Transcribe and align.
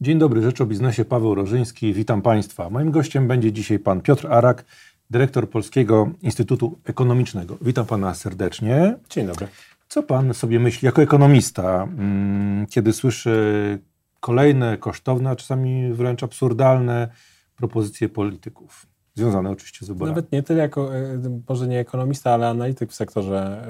Dzień 0.00 0.18
dobry, 0.18 0.42
Rzecz 0.42 0.60
o 0.60 0.66
Biznesie, 0.66 1.04
Paweł 1.04 1.34
Rożyński. 1.34 1.94
Witam 1.94 2.22
Państwa. 2.22 2.70
Moim 2.70 2.90
gościem 2.90 3.28
będzie 3.28 3.52
dzisiaj 3.52 3.78
Pan 3.78 4.00
Piotr 4.00 4.26
Arak, 4.26 4.64
dyrektor 5.10 5.50
Polskiego 5.50 6.10
Instytutu 6.22 6.78
Ekonomicznego. 6.84 7.56
Witam 7.60 7.86
Pana 7.86 8.14
serdecznie. 8.14 8.96
Dzień 9.10 9.26
dobry. 9.26 9.48
Co 9.88 10.02
Pan 10.02 10.34
sobie 10.34 10.60
myśli 10.60 10.86
jako 10.86 11.02
ekonomista, 11.02 11.82
mm, 11.82 12.66
kiedy 12.66 12.92
słyszy 12.92 13.78
kolejne 14.20 14.76
kosztowne, 14.76 15.30
a 15.30 15.36
czasami 15.36 15.92
wręcz 15.92 16.22
absurdalne 16.22 17.08
propozycje 17.56 18.08
polityków? 18.08 18.86
Związane 19.14 19.50
oczywiście 19.50 19.86
z 19.86 19.88
wyborami. 19.88 20.16
Nawet 20.16 20.32
nie 20.32 20.42
tyle 20.42 20.62
jako, 20.62 20.96
e, 20.96 21.40
może 21.48 21.68
nie 21.68 21.80
ekonomista, 21.80 22.34
ale 22.34 22.48
analityk 22.48 22.90
w 22.90 22.94
sektorze 22.94 23.66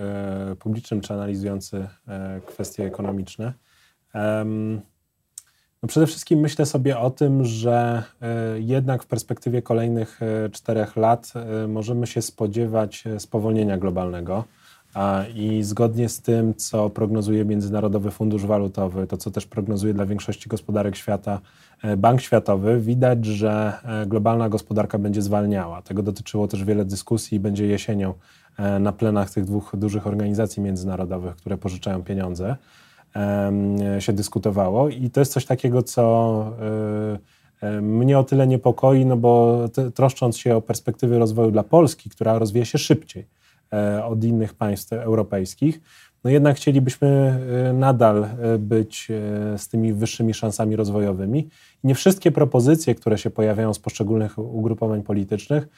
e, 0.53 0.57
publicznym, 0.57 1.01
czy 1.01 1.15
analizujący 1.15 1.89
e, 2.09 2.41
kwestie 2.47 2.85
ekonomiczne. 2.85 3.53
No 5.83 5.89
przede 5.89 6.07
wszystkim 6.07 6.41
myślę 6.41 6.67
sobie 6.67 6.99
o 6.99 7.11
tym, 7.11 7.45
że 7.45 8.03
jednak 8.59 9.03
w 9.03 9.07
perspektywie 9.07 9.63
kolejnych 9.63 10.21
czterech 10.53 10.96
lat 10.96 11.32
możemy 11.69 12.07
się 12.07 12.23
spodziewać 12.23 13.05
spowolnienia 13.19 13.79
globalnego. 13.79 14.45
I 15.35 15.63
zgodnie 15.63 16.09
z 16.09 16.21
tym, 16.21 16.55
co 16.55 16.91
prognozuje 16.91 17.45
Międzynarodowy 17.45 18.11
Fundusz 18.11 18.46
Walutowy, 18.46 19.07
to 19.07 19.17
co 19.17 19.31
też 19.31 19.46
prognozuje 19.46 19.95
dla 19.95 20.07
większości 20.07 20.49
gospodarek 20.49 20.96
świata 20.96 21.41
e, 21.83 21.97
Bank 21.97 22.21
Światowy, 22.21 22.81
widać, 22.81 23.25
że 23.25 23.72
e, 23.85 24.07
globalna 24.07 24.49
gospodarka 24.49 24.99
będzie 24.99 25.22
zwalniała. 25.22 25.83
Tego 25.83 26.03
dotyczyło 26.03 26.49
też 26.49 26.64
wiele 26.64 26.85
dyskusji 26.85 27.36
i 27.36 27.41
będzie 27.41 27.67
jesienią 27.67 28.14
e, 28.58 28.79
na 28.79 28.93
plenach 28.93 29.31
tych 29.31 29.45
dwóch 29.45 29.72
dużych 29.77 30.07
organizacji 30.07 30.63
międzynarodowych, 30.63 31.36
które 31.36 31.58
pożyczają 31.58 32.03
pieniądze, 32.03 32.56
się 33.98 34.12
dyskutowało. 34.12 34.89
I 34.89 35.11
to 35.11 35.20
jest 35.20 35.33
coś 35.33 35.44
takiego, 35.47 35.83
co 35.83 36.44
mnie 37.83 38.19
o 38.19 38.25
tyle 38.25 38.47
niepokoi, 38.47 39.06
no 39.06 39.16
bo 39.16 39.64
troszcząc 39.94 40.36
się 40.36 40.56
o 40.56 40.60
perspektywy 40.60 41.18
rozwoju 41.18 41.50
dla 41.50 41.62
Polski, 41.62 42.10
która 42.10 42.38
rozwija 42.38 42.64
się 42.64 42.78
szybciej 42.78 43.27
E, 43.72 44.05
od 44.05 44.24
innych 44.24 44.55
państw 44.55 44.92
europejskich. 44.92 45.80
No 46.24 46.30
jednak 46.30 46.56
chcielibyśmy 46.56 47.08
e, 47.68 47.72
nadal 47.72 48.24
e, 48.24 48.58
być 48.58 49.08
z 49.56 49.68
tymi 49.68 49.92
wyższymi 49.92 50.34
szansami 50.34 50.77
rozwojowymi. 50.77 51.48
Nie 51.84 51.94
wszystkie 51.94 52.33
propozycje, 52.33 52.94
które 52.94 53.18
się 53.18 53.30
pojawiają 53.30 53.74
z 53.74 53.78
poszczególnych 53.78 54.38
ugrupowań 54.38 55.02
politycznych, 55.02 55.68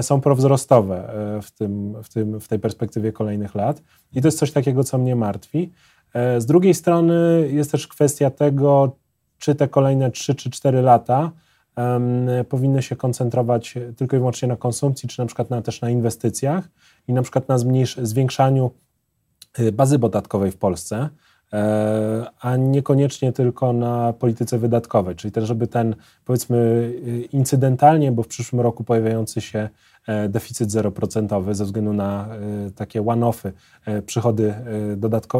są 0.00 0.20
prowzrostowe 0.20 1.12
w, 1.42 1.50
tym, 1.50 2.02
w, 2.02 2.08
tym, 2.08 2.40
w 2.40 2.48
tej 2.48 2.58
perspektywie 2.58 3.12
kolejnych 3.12 3.54
lat. 3.54 3.82
I 4.12 4.22
to 4.22 4.28
jest 4.28 4.38
coś 4.38 4.52
takiego, 4.52 4.84
co 4.84 4.98
mnie 4.98 5.16
martwi. 5.16 5.72
Z 6.14 6.46
drugiej 6.46 6.74
strony 6.74 7.48
jest 7.52 7.72
też 7.72 7.88
kwestia 7.88 8.30
tego, 8.30 8.96
czy 9.38 9.54
te 9.54 9.68
kolejne 9.68 10.10
3 10.10 10.34
czy 10.34 10.50
4 10.50 10.82
lata 10.82 11.32
powinny 12.48 12.82
się 12.82 12.96
koncentrować 12.96 13.74
tylko 13.96 14.16
i 14.16 14.18
wyłącznie 14.18 14.48
na 14.48 14.56
konsumpcji, 14.56 15.08
czy 15.08 15.18
na 15.18 15.26
przykład 15.26 15.50
na, 15.50 15.62
też 15.62 15.80
na 15.80 15.90
inwestycjach 15.90 16.68
i 17.08 17.12
na 17.12 17.22
przykład 17.22 17.48
na 17.48 17.58
zwiększaniu 18.02 18.70
y, 19.58 19.72
bazy 19.72 19.98
podatkowej 19.98 20.50
w 20.50 20.56
Polsce, 20.56 20.96
e, 20.96 21.08
a 22.40 22.56
niekoniecznie 22.56 23.32
tylko 23.32 23.72
na 23.72 24.12
polityce 24.12 24.58
wydatkowej, 24.58 25.16
czyli 25.16 25.32
też, 25.32 25.44
żeby 25.44 25.66
ten, 25.66 25.94
powiedzmy, 26.24 26.92
incydentalnie, 27.32 28.12
bo 28.12 28.22
w 28.22 28.28
przyszłym 28.28 28.60
roku 28.60 28.84
pojawiający 28.84 29.40
się 29.40 29.68
e, 30.06 30.28
deficyt 30.28 30.70
zeroprocentowy 30.70 31.54
ze 31.54 31.64
względu 31.64 31.92
na 31.92 32.28
y, 32.68 32.70
takie 32.70 33.06
one-offy, 33.06 33.52
e, 33.86 34.02
przychody 34.02 34.54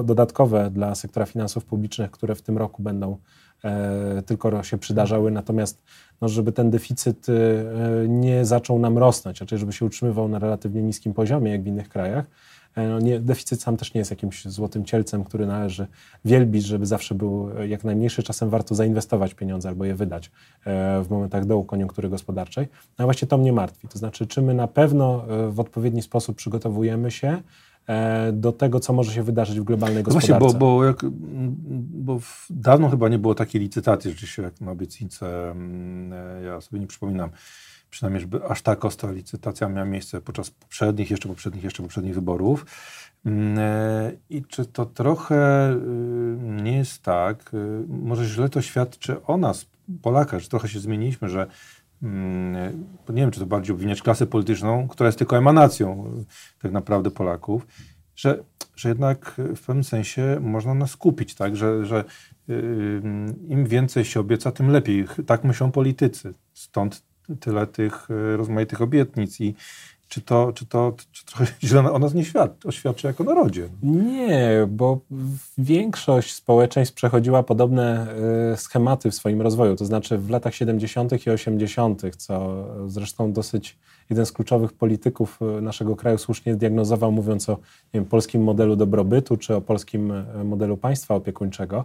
dodatkowe 0.04 0.70
dla 0.70 0.94
sektora 0.94 1.26
finansów 1.26 1.64
publicznych, 1.64 2.10
które 2.10 2.34
w 2.34 2.42
tym 2.42 2.58
roku 2.58 2.82
będą 2.82 3.16
E, 3.64 4.22
tylko 4.26 4.62
się 4.62 4.78
przydarzały, 4.78 5.30
natomiast 5.30 5.82
no, 6.20 6.28
żeby 6.28 6.52
ten 6.52 6.70
deficyt 6.70 7.26
e, 7.28 7.32
nie 8.08 8.44
zaczął 8.44 8.78
nam 8.78 8.98
rosnąć, 8.98 9.40
raczej 9.40 9.58
żeby 9.58 9.72
się 9.72 9.84
utrzymywał 9.84 10.28
na 10.28 10.38
relatywnie 10.38 10.82
niskim 10.82 11.14
poziomie, 11.14 11.52
jak 11.52 11.62
w 11.62 11.66
innych 11.66 11.88
krajach. 11.88 12.24
E, 12.78 12.88
no 12.88 13.00
nie, 13.00 13.20
deficyt 13.20 13.62
sam 13.62 13.76
też 13.76 13.94
nie 13.94 13.98
jest 13.98 14.10
jakimś 14.10 14.44
złotym 14.44 14.84
cielcem, 14.84 15.24
który 15.24 15.46
należy 15.46 15.86
wielbić, 16.24 16.64
żeby 16.64 16.86
zawsze 16.86 17.14
był 17.14 17.50
jak 17.68 17.84
najmniejszy. 17.84 18.22
Czasem 18.22 18.50
warto 18.50 18.74
zainwestować 18.74 19.34
pieniądze 19.34 19.68
albo 19.68 19.84
je 19.84 19.94
wydać 19.94 20.30
w 21.04 21.06
momentach 21.10 21.46
dołu 21.46 21.64
koniunktury 21.64 22.08
gospodarczej. 22.08 22.68
No 22.98 23.04
właśnie 23.04 23.28
to 23.28 23.38
mnie 23.38 23.52
martwi. 23.52 23.88
To 23.88 23.98
znaczy, 23.98 24.26
czy 24.26 24.42
my 24.42 24.54
na 24.54 24.68
pewno 24.68 25.24
w 25.50 25.60
odpowiedni 25.60 26.02
sposób 26.02 26.36
przygotowujemy 26.36 27.10
się 27.10 27.42
E, 27.88 28.32
do 28.32 28.52
tego, 28.52 28.80
co 28.80 28.92
może 28.92 29.12
się 29.12 29.22
wydarzyć 29.22 29.60
w 29.60 29.64
globalnej 29.64 30.02
gospodarce. 30.02 30.32
No 30.32 30.38
właśnie, 30.38 30.58
bo, 30.58 30.66
bo, 30.66 30.84
jak, 30.84 31.04
bo 31.90 32.20
dawno 32.50 32.88
chyba 32.88 33.08
nie 33.08 33.18
było 33.18 33.34
takiej 33.34 33.60
licytacji 33.60 34.10
rzeczywiście 34.10 34.42
jak 34.42 34.60
na 34.60 34.70
obietnicę. 34.70 35.50
Mm, 35.50 36.12
e, 36.12 36.42
ja 36.42 36.60
sobie 36.60 36.80
nie 36.80 36.86
przypominam, 36.86 37.30
przynajmniej, 37.90 38.20
żeby 38.20 38.44
aż 38.44 38.62
tak 38.62 38.84
ostra 38.84 39.10
licytacja 39.10 39.68
miała 39.68 39.86
miejsce 39.86 40.20
podczas 40.20 40.50
poprzednich, 40.50 41.10
jeszcze 41.10 41.28
poprzednich, 41.28 41.64
jeszcze 41.64 41.82
poprzednich 41.82 42.14
wyborów. 42.14 42.66
Mm, 43.24 43.58
e, 43.58 44.12
I 44.30 44.42
czy 44.42 44.66
to 44.66 44.86
trochę 44.86 45.72
y, 45.72 45.76
nie 46.40 46.76
jest 46.76 47.02
tak, 47.02 47.54
y, 47.54 47.84
może 47.88 48.24
źle 48.24 48.48
to 48.48 48.62
świadczy 48.62 49.24
o 49.24 49.36
nas, 49.36 49.66
Polakach, 50.02 50.40
że 50.40 50.48
trochę 50.48 50.68
się 50.68 50.80
zmieniliśmy, 50.80 51.28
że 51.28 51.46
Mm, 52.02 52.86
nie 53.08 53.22
wiem, 53.22 53.30
czy 53.30 53.40
to 53.40 53.46
bardziej 53.46 53.74
obwiniać 53.74 54.02
klasę 54.02 54.26
polityczną, 54.26 54.88
która 54.88 55.08
jest 55.08 55.18
tylko 55.18 55.38
emanacją 55.38 56.12
tak 56.62 56.72
naprawdę 56.72 57.10
Polaków, 57.10 57.66
że, 58.16 58.44
że 58.76 58.88
jednak 58.88 59.34
w 59.56 59.66
pewnym 59.66 59.84
sensie 59.84 60.38
można 60.40 60.74
nas 60.74 60.96
kupić, 60.96 61.34
tak? 61.34 61.56
że, 61.56 61.86
że 61.86 62.04
y, 62.48 63.02
im 63.48 63.66
więcej 63.66 64.04
się 64.04 64.20
obieca, 64.20 64.52
tym 64.52 64.70
lepiej. 64.70 65.06
Tak 65.26 65.44
myślą 65.44 65.72
politycy. 65.72 66.34
Stąd 66.54 67.02
tyle 67.40 67.66
tych 67.66 68.10
y, 68.10 68.36
rozmaitych 68.36 68.82
obietnic 68.82 69.40
i, 69.40 69.54
czy 70.08 70.20
to, 70.20 70.52
czy 70.52 70.66
to 70.66 70.94
czy 71.12 71.26
trochę 71.26 71.46
źle 71.62 71.92
o 71.92 71.98
nas 71.98 72.14
nie 72.14 72.24
świadczy, 72.24 72.68
oświadczy 72.68 73.06
jako 73.06 73.24
narodzie? 73.24 73.68
Nie, 73.82 74.66
bo 74.68 75.00
większość 75.58 76.34
społeczeństw 76.34 76.94
przechodziła 76.94 77.42
podobne 77.42 78.06
y, 78.52 78.56
schematy 78.56 79.10
w 79.10 79.14
swoim 79.14 79.42
rozwoju. 79.42 79.76
To 79.76 79.84
znaczy 79.84 80.18
w 80.18 80.30
latach 80.30 80.54
70. 80.54 81.26
i 81.26 81.30
80., 81.30 82.02
co 82.16 82.64
zresztą 82.86 83.32
dosyć 83.32 83.78
jeden 84.10 84.26
z 84.26 84.32
kluczowych 84.32 84.72
polityków 84.72 85.38
y, 85.58 85.62
naszego 85.62 85.96
kraju 85.96 86.18
słusznie 86.18 86.54
zdiagnozował, 86.54 87.12
mówiąc 87.12 87.48
o 87.48 87.58
wiem, 87.94 88.04
polskim 88.04 88.42
modelu 88.42 88.76
dobrobytu 88.76 89.36
czy 89.36 89.54
o 89.54 89.60
polskim 89.60 90.12
modelu 90.44 90.76
państwa 90.76 91.14
opiekuńczego. 91.14 91.84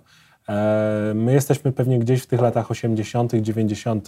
E, 0.49 1.13
my 1.15 1.33
jesteśmy 1.33 1.71
pewnie 1.71 1.99
gdzieś 1.99 2.21
w 2.21 2.27
tych 2.27 2.41
latach 2.41 2.71
80., 2.71 3.33
90., 3.33 4.07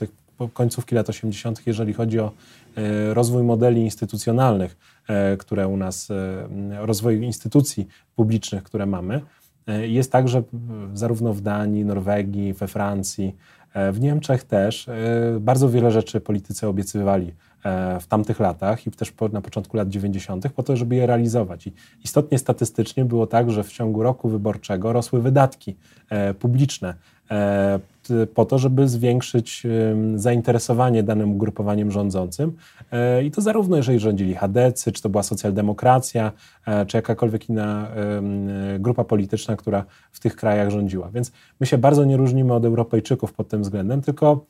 końcówki 0.53 0.95
lat 0.95 1.09
80., 1.09 1.67
jeżeli 1.67 1.93
chodzi 1.93 2.19
o 2.19 2.31
e, 2.77 3.13
rozwój 3.13 3.43
modeli 3.43 3.81
instytucjonalnych, 3.81 4.77
e, 5.07 5.37
które 5.37 5.67
u 5.67 5.77
nas, 5.77 6.09
rozwój 6.79 7.23
instytucji 7.23 7.87
publicznych, 8.15 8.63
które 8.63 8.85
mamy. 8.85 9.21
Jest 9.81 10.11
tak, 10.11 10.27
że 10.27 10.43
zarówno 10.93 11.33
w 11.33 11.41
Danii, 11.41 11.85
Norwegii, 11.85 12.53
we 12.53 12.67
Francji, 12.67 13.35
w 13.91 13.99
Niemczech 13.99 14.43
też 14.43 14.89
bardzo 15.39 15.69
wiele 15.69 15.91
rzeczy 15.91 16.21
politycy 16.21 16.67
obiecywali 16.67 17.33
w 17.99 18.07
tamtych 18.07 18.39
latach 18.39 18.87
i 18.87 18.91
też 18.91 19.13
na 19.31 19.41
początku 19.41 19.77
lat 19.77 19.89
90. 19.89 20.49
po 20.49 20.63
to, 20.63 20.77
żeby 20.77 20.95
je 20.95 21.07
realizować. 21.07 21.67
I 21.67 21.73
istotnie 22.03 22.37
statystycznie 22.37 23.05
było 23.05 23.27
tak, 23.27 23.51
że 23.51 23.63
w 23.63 23.71
ciągu 23.71 24.03
roku 24.03 24.29
wyborczego 24.29 24.93
rosły 24.93 25.21
wydatki 25.21 25.75
e, 26.09 26.33
publiczne 26.33 26.93
e, 27.31 27.79
po 28.35 28.45
to, 28.45 28.57
żeby 28.57 28.87
zwiększyć 28.87 29.63
zainteresowanie 30.15 31.03
danym 31.03 31.31
ugrupowaniem 31.31 31.91
rządzącym. 31.91 32.55
I 33.23 33.31
to 33.31 33.41
zarówno 33.41 33.77
jeżeli 33.77 33.99
rządzili 33.99 34.35
chadecy, 34.35 34.91
czy 34.91 35.01
to 35.01 35.09
była 35.09 35.23
socjaldemokracja, 35.23 36.31
czy 36.87 36.97
jakakolwiek 36.97 37.49
inna 37.49 37.87
grupa 38.79 39.03
polityczna, 39.03 39.55
która 39.55 39.85
w 40.11 40.19
tych 40.19 40.35
krajach 40.35 40.69
rządziła. 40.69 41.09
Więc 41.13 41.31
my 41.59 41.65
się 41.65 41.77
bardzo 41.77 42.05
nie 42.05 42.17
różnimy 42.17 42.53
od 42.53 42.65
Europejczyków 42.65 43.33
pod 43.33 43.47
tym 43.47 43.61
względem, 43.61 44.01
tylko 44.01 44.45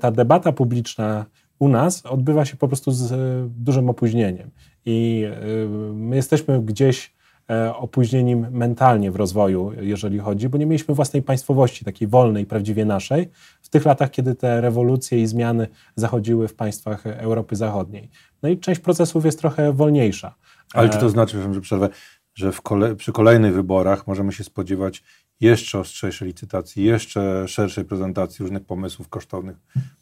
ta 0.00 0.10
debata 0.10 0.52
publiczna 0.52 1.24
u 1.58 1.68
nas 1.68 2.06
odbywa 2.06 2.44
się 2.44 2.56
po 2.56 2.68
prostu 2.68 2.92
z 2.92 3.12
e, 3.12 3.16
dużym 3.56 3.90
opóźnieniem. 3.90 4.50
I 4.84 5.24
e, 5.26 5.68
my 5.94 6.16
jesteśmy 6.16 6.62
gdzieś 6.62 7.14
e, 7.50 7.76
opóźnieniem 7.76 8.46
mentalnie 8.50 9.10
w 9.10 9.16
rozwoju, 9.16 9.72
jeżeli 9.80 10.18
chodzi, 10.18 10.48
bo 10.48 10.58
nie 10.58 10.66
mieliśmy 10.66 10.94
własnej 10.94 11.22
państwowości, 11.22 11.84
takiej 11.84 12.08
wolnej, 12.08 12.46
prawdziwie 12.46 12.84
naszej, 12.84 13.28
w 13.62 13.68
tych 13.68 13.84
latach, 13.84 14.10
kiedy 14.10 14.34
te 14.34 14.60
rewolucje 14.60 15.22
i 15.22 15.26
zmiany 15.26 15.66
zachodziły 15.96 16.48
w 16.48 16.54
państwach 16.54 17.06
Europy 17.06 17.56
Zachodniej. 17.56 18.10
No 18.42 18.48
i 18.48 18.58
część 18.58 18.80
procesów 18.80 19.24
jest 19.24 19.38
trochę 19.38 19.72
wolniejsza. 19.72 20.34
Ale 20.74 20.88
czy 20.88 20.98
to 20.98 21.08
znaczy, 21.08 21.42
że 21.54 21.60
przerwę, 21.60 21.88
że 22.34 22.52
kole 22.62 22.96
przy 22.96 23.12
kolejnych 23.12 23.54
wyborach 23.54 24.06
możemy 24.06 24.32
się 24.32 24.44
spodziewać 24.44 25.02
jeszcze 25.40 25.78
ostrzejszej 25.78 26.28
licytacji, 26.28 26.84
jeszcze 26.84 27.48
szerszej 27.48 27.84
prezentacji 27.84 28.42
różnych 28.42 28.64
pomysłów, 28.64 29.08
kosztownych 29.08 29.56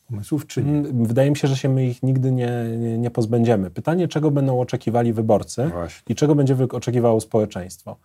pomysłów, 0.08 0.46
czy 0.46 0.62
nie? 0.62 0.70
Mm, 0.70 1.06
wydaje 1.06 1.30
mi 1.30 1.36
się, 1.36 1.48
że 1.48 1.56
się 1.56 1.68
my 1.68 1.86
ich 1.86 2.02
nigdy 2.02 2.32
nie, 2.32 2.64
nie, 2.78 2.98
nie 2.98 3.10
pozbędziemy. 3.10 3.70
Pytanie, 3.70 4.08
czego 4.08 4.30
będą 4.30 4.60
oczekiwali 4.60 5.12
wyborcy 5.12 5.70
Właśnie. 5.72 6.12
i 6.12 6.14
czego 6.14 6.34
będzie 6.34 6.56
oczekiwało 6.72 7.20
społeczeństwo. 7.20 7.96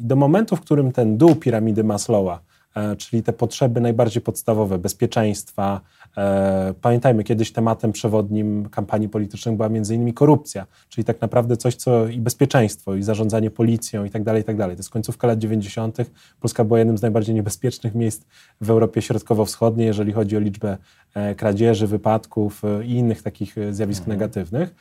Do 0.00 0.16
momentu, 0.16 0.56
w 0.56 0.60
którym 0.60 0.92
ten 0.92 1.18
dół 1.18 1.34
piramidy 1.34 1.84
Maslowa 1.84 2.38
E, 2.38 2.51
czyli 2.98 3.22
te 3.22 3.32
potrzeby 3.32 3.80
najbardziej 3.80 4.22
podstawowe, 4.22 4.78
bezpieczeństwa. 4.78 5.80
E, 6.16 6.74
pamiętajmy, 6.80 7.24
kiedyś 7.24 7.52
tematem 7.52 7.92
przewodnim 7.92 8.68
kampanii 8.68 9.08
politycznej 9.08 9.56
była 9.56 9.68
między 9.68 9.94
innymi 9.94 10.14
korupcja, 10.14 10.66
czyli 10.88 11.04
tak 11.04 11.20
naprawdę 11.20 11.56
coś, 11.56 11.74
co 11.74 12.08
i 12.08 12.20
bezpieczeństwo, 12.20 12.94
i 12.94 13.02
zarządzanie 13.02 13.50
policją 13.50 14.04
i 14.04 14.10
tak 14.10 14.22
dalej, 14.22 14.42
i 14.42 14.44
tak 14.44 14.56
dalej. 14.56 14.76
To 14.76 14.80
jest 14.80 14.90
końcówka 14.90 15.26
lat 15.26 15.38
90. 15.38 15.96
Polska 16.40 16.64
była 16.64 16.78
jednym 16.78 16.98
z 16.98 17.02
najbardziej 17.02 17.34
niebezpiecznych 17.34 17.94
miejsc 17.94 18.24
w 18.60 18.70
Europie 18.70 19.02
Środkowo-Wschodniej, 19.02 19.86
jeżeli 19.86 20.12
chodzi 20.12 20.36
o 20.36 20.40
liczbę 20.40 20.78
e, 21.14 21.34
kradzieży, 21.34 21.86
wypadków 21.86 22.62
i 22.84 22.90
innych 22.90 23.22
takich 23.22 23.56
zjawisk 23.70 24.02
mhm. 24.02 24.18
negatywnych. 24.18 24.74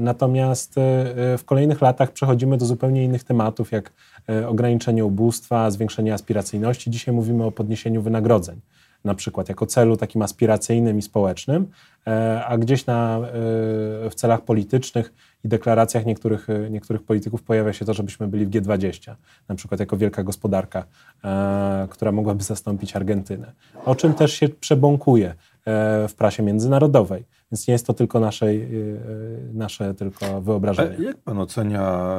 Natomiast 0.00 0.74
w 1.38 1.42
kolejnych 1.44 1.80
latach 1.80 2.12
przechodzimy 2.12 2.56
do 2.56 2.66
zupełnie 2.66 3.04
innych 3.04 3.24
tematów, 3.24 3.72
jak 3.72 3.92
E, 4.28 4.48
ograniczenie 4.48 5.04
ubóstwa, 5.04 5.70
zwiększenie 5.70 6.14
aspiracyjności. 6.14 6.90
Dzisiaj 6.90 7.14
mówimy 7.14 7.44
o 7.44 7.52
podniesieniu 7.52 8.02
wynagrodzeń, 8.02 8.60
na 9.04 9.14
przykład 9.14 9.48
jako 9.48 9.66
celu 9.66 9.96
takim 9.96 10.22
aspiracyjnym 10.22 10.98
i 10.98 11.02
społecznym, 11.02 11.66
e, 12.06 12.44
a 12.44 12.58
gdzieś 12.58 12.86
na, 12.86 13.18
e, 13.18 13.20
w 14.10 14.14
celach 14.14 14.40
politycznych 14.40 15.12
i 15.44 15.48
deklaracjach 15.48 16.06
niektórych, 16.06 16.46
niektórych 16.70 17.02
polityków 17.02 17.42
pojawia 17.42 17.72
się 17.72 17.84
to, 17.84 17.94
żebyśmy 17.94 18.28
byli 18.28 18.46
w 18.46 18.50
G20, 18.50 19.14
na 19.48 19.54
przykład 19.54 19.80
jako 19.80 19.96
wielka 19.96 20.22
gospodarka, 20.22 20.84
która 21.90 22.12
mogłaby 22.12 22.44
zastąpić 22.44 22.96
Argentynę. 22.96 23.52
O 23.84 23.94
czym 23.94 24.14
też 24.14 24.32
się 24.32 24.48
przebąkuje 24.48 25.34
w 26.08 26.14
prasie 26.16 26.42
międzynarodowej. 26.42 27.24
Więc 27.52 27.68
nie 27.68 27.72
jest 27.72 27.86
to 27.86 27.94
tylko 27.94 28.20
nasze, 28.20 28.46
y, 28.46 28.50
y, 28.50 29.50
nasze 29.54 29.94
tylko 29.94 30.40
wyobrażenie. 30.40 30.96
A 30.98 31.02
jak 31.02 31.16
pan 31.16 31.38
ocenia 31.38 32.16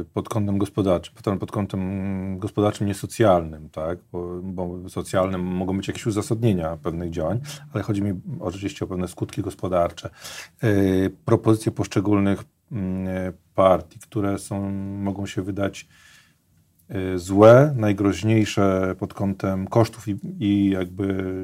y, 0.00 0.04
pod 0.04 0.28
kątem 0.28 0.58
gospodarczym, 0.58 1.38
pod 1.38 1.52
kątem 1.52 2.38
gospodarczym, 2.38 2.86
nie 2.86 2.94
socjalnym, 2.94 3.70
tak? 3.70 3.98
Bo, 4.12 4.40
bo 4.42 4.88
socjalnym 4.88 5.40
mogą 5.40 5.76
być 5.76 5.88
jakieś 5.88 6.06
uzasadnienia 6.06 6.76
pewnych 6.76 7.10
działań, 7.10 7.40
ale 7.72 7.82
chodzi 7.82 8.02
mi 8.02 8.20
oczywiście 8.40 8.84
o 8.84 8.88
pewne 8.88 9.08
skutki 9.08 9.42
gospodarcze. 9.42 10.10
Propozycje 11.24 11.72
poszczególnych 11.72 12.44
mm, 12.72 13.32
partii, 13.54 13.98
które 13.98 14.38
są, 14.38 14.70
mogą 14.98 15.26
się 15.26 15.42
wydać 15.42 15.88
złe, 17.16 17.74
najgroźniejsze 17.76 18.94
pod 18.98 19.14
kątem 19.14 19.66
kosztów 19.66 20.08
i, 20.08 20.16
i 20.38 20.70
jakby 20.70 21.34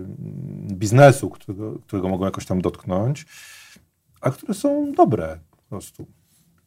biznesu, 0.72 1.31
którego, 1.31 1.78
którego 1.78 2.08
mogą 2.08 2.25
jakoś 2.25 2.46
tam 2.46 2.60
dotknąć, 2.60 3.26
a 4.20 4.31
które 4.31 4.54
są 4.54 4.92
dobre 4.92 5.38
po 5.50 5.56
prostu. 5.56 6.06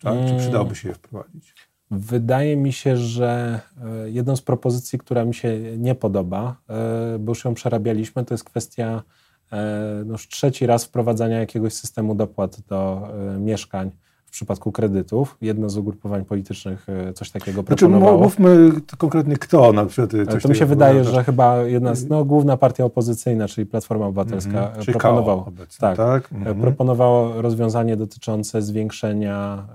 Tak? 0.01 0.13
Czy 0.13 0.25
mm. 0.25 0.37
przydałoby 0.39 0.75
się 0.75 0.89
je 0.89 0.95
wprowadzić? 0.95 1.55
Wydaje 1.91 2.57
mi 2.57 2.73
się, 2.73 2.97
że 2.97 3.59
e, 3.83 4.09
jedną 4.09 4.35
z 4.35 4.41
propozycji, 4.41 4.99
która 4.99 5.25
mi 5.25 5.33
się 5.33 5.77
nie 5.77 5.95
podoba, 5.95 6.55
e, 6.69 7.19
bo 7.19 7.31
już 7.31 7.45
ją 7.45 7.53
przerabialiśmy, 7.53 8.25
to 8.25 8.33
jest 8.33 8.43
kwestia 8.43 9.03
e, 9.51 10.03
no 10.05 10.11
już 10.11 10.27
trzeci 10.27 10.65
raz 10.65 10.85
wprowadzania 10.85 11.39
jakiegoś 11.39 11.73
systemu 11.73 12.15
dopłat 12.15 12.61
do 12.61 13.07
mieszkań 13.39 13.91
przypadku 14.33 14.71
kredytów. 14.71 15.37
Jedno 15.41 15.69
z 15.69 15.77
ugrupowań 15.77 16.25
politycznych 16.25 16.89
e, 16.89 17.13
coś 17.13 17.31
takiego 17.31 17.61
znaczy, 17.61 17.75
proponowało. 17.75 18.19
Mówmy 18.23 18.71
konkretnie 18.97 19.37
kto 19.37 19.73
na 19.73 19.85
przykład. 19.85 20.13
E, 20.13 20.39
to 20.39 20.49
mi 20.49 20.55
się 20.55 20.65
wydaje, 20.65 21.03
że 21.03 21.23
chyba 21.23 21.57
jedna 21.57 21.95
z, 21.95 22.09
no, 22.09 22.25
główna 22.25 22.57
partia 22.57 22.85
opozycyjna, 22.85 23.47
czyli 23.47 23.65
Platforma 23.65 24.05
Obywatelska, 24.05 24.49
mm 24.49 24.81
-hmm. 24.81 24.91
proponowała, 24.91 25.45
tak, 25.79 25.97
tak? 25.97 26.31
Mm 26.31 26.43
-hmm. 26.43 26.61
proponowało 26.61 27.41
rozwiązanie 27.41 27.97
dotyczące 27.97 28.61
zwiększenia, 28.61 29.67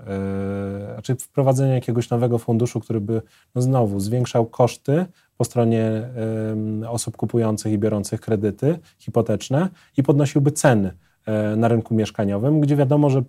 yy, 0.87 0.93
znaczy 0.93 1.15
wprowadzenia 1.15 1.73
jakiegoś 1.73 2.09
nowego 2.09 2.37
funduszu, 2.37 2.79
który 2.79 3.01
by 3.01 3.21
no 3.55 3.61
znowu 3.61 3.99
zwiększał 3.99 4.45
koszty 4.45 5.05
po 5.37 5.43
stronie 5.43 6.09
osób 6.87 7.17
kupujących 7.17 7.73
i 7.73 7.77
biorących 7.77 8.21
kredyty 8.21 8.79
hipoteczne 8.99 9.69
i 9.97 10.03
podnosiłby 10.03 10.51
ceny 10.51 10.91
na 11.57 11.67
rynku 11.67 11.95
mieszkaniowym, 11.95 12.61
gdzie 12.61 12.75
wiadomo, 12.75 13.09
że 13.09 13.23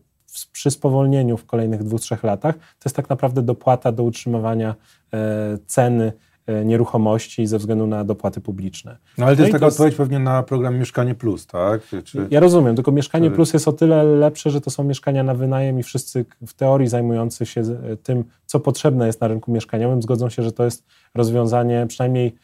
przy 0.52 0.70
spowolnieniu 0.70 1.36
w 1.36 1.46
kolejnych 1.46 1.84
dwóch, 1.84 2.00
trzech 2.00 2.22
latach, 2.22 2.54
to 2.54 2.84
jest 2.84 2.96
tak 2.96 3.10
naprawdę 3.10 3.42
dopłata 3.42 3.92
do 3.92 4.02
utrzymywania 4.02 4.74
e, 5.12 5.58
ceny 5.66 6.12
e, 6.46 6.64
nieruchomości 6.64 7.46
ze 7.46 7.58
względu 7.58 7.86
na 7.86 8.04
dopłaty 8.04 8.40
publiczne. 8.40 8.96
No 9.18 9.26
ale 9.26 9.36
to 9.36 9.42
no 9.42 9.46
jest 9.46 9.52
taka 9.52 9.60
to 9.60 9.66
jest... 9.66 9.76
odpowiedź 9.76 9.94
pewnie 9.94 10.18
na 10.18 10.42
program 10.42 10.78
Mieszkanie 10.78 11.14
Plus, 11.14 11.46
tak? 11.46 11.80
Czy... 12.04 12.26
Ja 12.30 12.40
rozumiem, 12.40 12.74
tylko 12.74 12.92
Mieszkanie 12.92 13.30
Plus 13.30 13.52
jest 13.52 13.68
o 13.68 13.72
tyle 13.72 14.04
lepsze, 14.04 14.50
że 14.50 14.60
to 14.60 14.70
są 14.70 14.84
mieszkania 14.84 15.22
na 15.22 15.34
wynajem 15.34 15.78
i 15.78 15.82
wszyscy 15.82 16.24
w 16.46 16.54
teorii 16.54 16.88
zajmujący 16.88 17.46
się 17.46 17.60
e, 17.60 17.96
tym, 17.96 18.24
co 18.46 18.60
potrzebne 18.60 19.06
jest 19.06 19.20
na 19.20 19.28
rynku 19.28 19.52
mieszkaniowym, 19.52 20.02
zgodzą 20.02 20.28
się, 20.28 20.42
że 20.42 20.52
to 20.52 20.64
jest 20.64 20.86
rozwiązanie 21.14 21.86
przynajmniej 21.88 22.34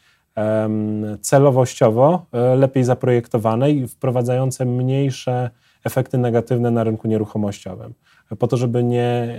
celowościowo 1.21 2.25
lepiej 2.57 2.83
zaprojektowane 2.83 3.71
i 3.71 3.87
wprowadzające 3.87 4.65
mniejsze 4.65 5.49
efekty 5.87 6.17
negatywne 6.17 6.71
na 6.71 6.83
rynku 6.83 7.07
nieruchomościowym, 7.07 7.93
po 8.39 8.47
to, 8.47 8.57
żeby 8.57 8.83
nie, 8.83 9.37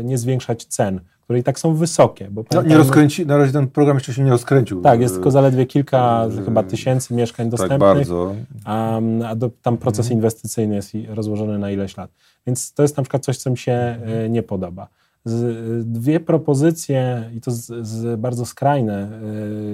y, 0.00 0.04
nie 0.04 0.18
zwiększać 0.18 0.64
cen, 0.64 1.00
które 1.26 1.38
i 1.38 1.42
tak 1.42 1.58
są 1.58 1.74
wysokie. 1.74 2.28
Bo 2.30 2.44
no, 2.54 2.62
nie 2.62 2.76
rozkręci, 2.76 3.26
na 3.26 3.36
razie 3.36 3.52
ten 3.52 3.68
program 3.68 3.96
jeszcze 3.96 4.14
się 4.14 4.22
nie 4.22 4.30
rozkręcił. 4.30 4.80
Tak, 4.80 5.00
jest 5.00 5.14
tylko 5.14 5.30
zaledwie 5.30 5.66
kilka 5.66 6.26
yy, 6.36 6.44
chyba 6.44 6.62
tysięcy 6.62 7.14
mieszkań 7.14 7.46
tak 7.46 7.50
dostępnych. 7.50 7.80
Tak 7.80 7.96
bardzo. 7.96 8.34
A, 8.64 9.00
a 9.28 9.34
do, 9.34 9.50
tam 9.62 9.76
proces 9.76 10.06
mhm. 10.06 10.18
inwestycyjny 10.18 10.74
jest 10.74 10.92
rozłożony 11.08 11.58
na 11.58 11.70
ileś 11.70 11.96
lat. 11.96 12.10
Więc 12.46 12.72
to 12.72 12.82
jest 12.82 12.96
na 12.96 13.02
przykład 13.02 13.24
coś, 13.24 13.36
co 13.36 13.50
mi 13.50 13.58
się 13.58 13.72
mhm. 13.72 14.24
Y, 14.24 14.30
nie 14.30 14.42
podoba. 14.42 14.88
Z, 15.24 15.88
dwie 15.88 16.20
propozycje, 16.20 17.30
i 17.34 17.40
to 17.40 17.50
z, 17.50 17.86
z 17.86 18.20
bardzo 18.20 18.46
skrajne, 18.46 19.20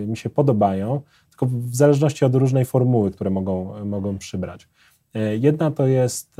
y, 0.05 0.07
mi 0.07 0.17
się 0.17 0.31
podobają, 0.31 1.01
tylko 1.29 1.47
w 1.47 1.75
zależności 1.75 2.25
od 2.25 2.35
różnej 2.35 2.65
formuły, 2.65 3.11
które 3.11 3.31
mogą, 3.31 3.85
mogą 3.85 4.19
przybrać. 4.19 4.69
E, 5.15 5.37
jedna 5.37 5.71
to 5.71 5.87
jest 5.87 6.37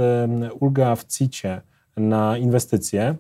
ulga 0.61 0.97
w 0.97 1.05
CIT-ie 1.05 1.61
na 1.97 2.39
inwestycje, 2.39 3.17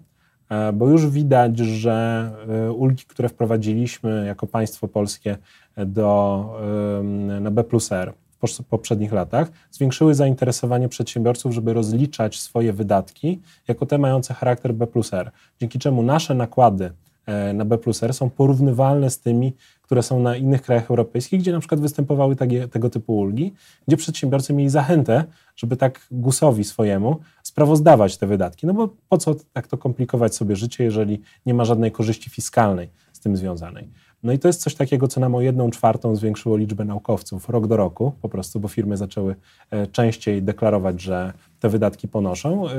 e, 0.49 0.72
bo 0.72 0.88
już 0.88 1.06
widać, 1.06 1.58
że 1.58 2.31
e, 2.49 2.72
ulgi, 2.72 3.04
które 3.04 3.28
wprowadziliśmy 3.28 4.26
jako 4.26 4.46
państwo 4.46 4.88
polskie 4.88 5.37
do, 5.76 6.46
na 7.40 7.50
B 7.50 7.64
plus 7.64 7.93
R 7.93 8.12
w 8.43 8.64
poprzednich 8.64 9.12
latach, 9.12 9.49
zwiększyły 9.70 10.14
zainteresowanie 10.14 10.88
przedsiębiorców, 10.88 11.52
żeby 11.52 11.72
rozliczać 11.72 12.40
swoje 12.40 12.72
wydatki 12.72 13.40
jako 13.69 13.87
te 13.87 13.98
mające 13.98 14.34
charakter 14.34 14.75
B 14.75 14.87
plus 14.87 15.14
R, 15.14 15.31
dzięki 15.60 15.78
czemu 15.78 16.02
nasze 16.02 16.34
nakłady 16.34 16.90
na 17.55 17.64
B 17.64 17.78
plus 17.78 18.02
R 18.02 18.14
są 18.14 18.31
porównywalne 18.31 19.10
z 19.10 19.19
tymi, 19.19 19.52
które 19.92 20.02
są 20.02 20.20
na 20.20 20.36
innych 20.36 20.62
krajach 20.62 20.90
europejskich, 20.90 21.40
gdzie 21.40 21.52
na 21.52 21.58
przykład 21.58 21.80
występowały 21.80 22.36
takie, 22.36 22.68
tego 22.68 22.90
typu 22.90 23.18
ulgi, 23.18 23.52
gdzie 23.88 23.96
przedsiębiorcy 23.96 24.52
mieli 24.52 24.70
zachętę, 24.70 25.24
żeby 25.56 25.76
tak 25.76 26.06
gusowi 26.10 26.64
swojemu 26.64 27.17
sprawozdawać 27.43 28.17
te 28.17 28.26
wydatki. 28.26 28.67
No 28.67 28.74
bo 28.74 28.88
po 29.08 29.19
co 29.19 29.34
tak 29.52 29.67
to 29.67 29.78
komplikować 29.78 30.34
sobie 30.34 30.56
życie, 30.56 30.84
jeżeli 30.84 31.20
nie 31.46 31.55
ma 31.55 31.64
żadnej 31.64 31.93
korzyści 31.93 32.31
fiskalnej 32.31 32.88
z 33.12 33.20
tym 33.20 33.36
związanej. 33.36 33.88
No 34.22 34.32
i 34.32 34.38
to 34.38 34.48
jest 34.48 34.62
coś 34.62 34.74
takiego, 34.74 35.08
co 35.08 35.20
nam 35.20 35.34
o 35.34 35.40
jedną 35.40 35.70
czwartą 35.70 36.17
zwiększyło 36.17 36.56
liczbę 36.56 36.84
naukowców 36.84 37.48
rok 37.48 37.67
do 37.67 37.76
roku, 37.76 38.12
po 38.22 38.28
prostu, 38.28 38.60
bo 38.60 38.69
firmy 38.69 38.96
zaczęły 38.96 39.36
e, 39.70 39.86
częściej 39.86 40.43
deklarować, 40.43 41.00
że 41.00 41.32
te 41.60 41.69
wydatki 41.69 42.08
ponoszą 42.08 42.69
e, 42.69 42.72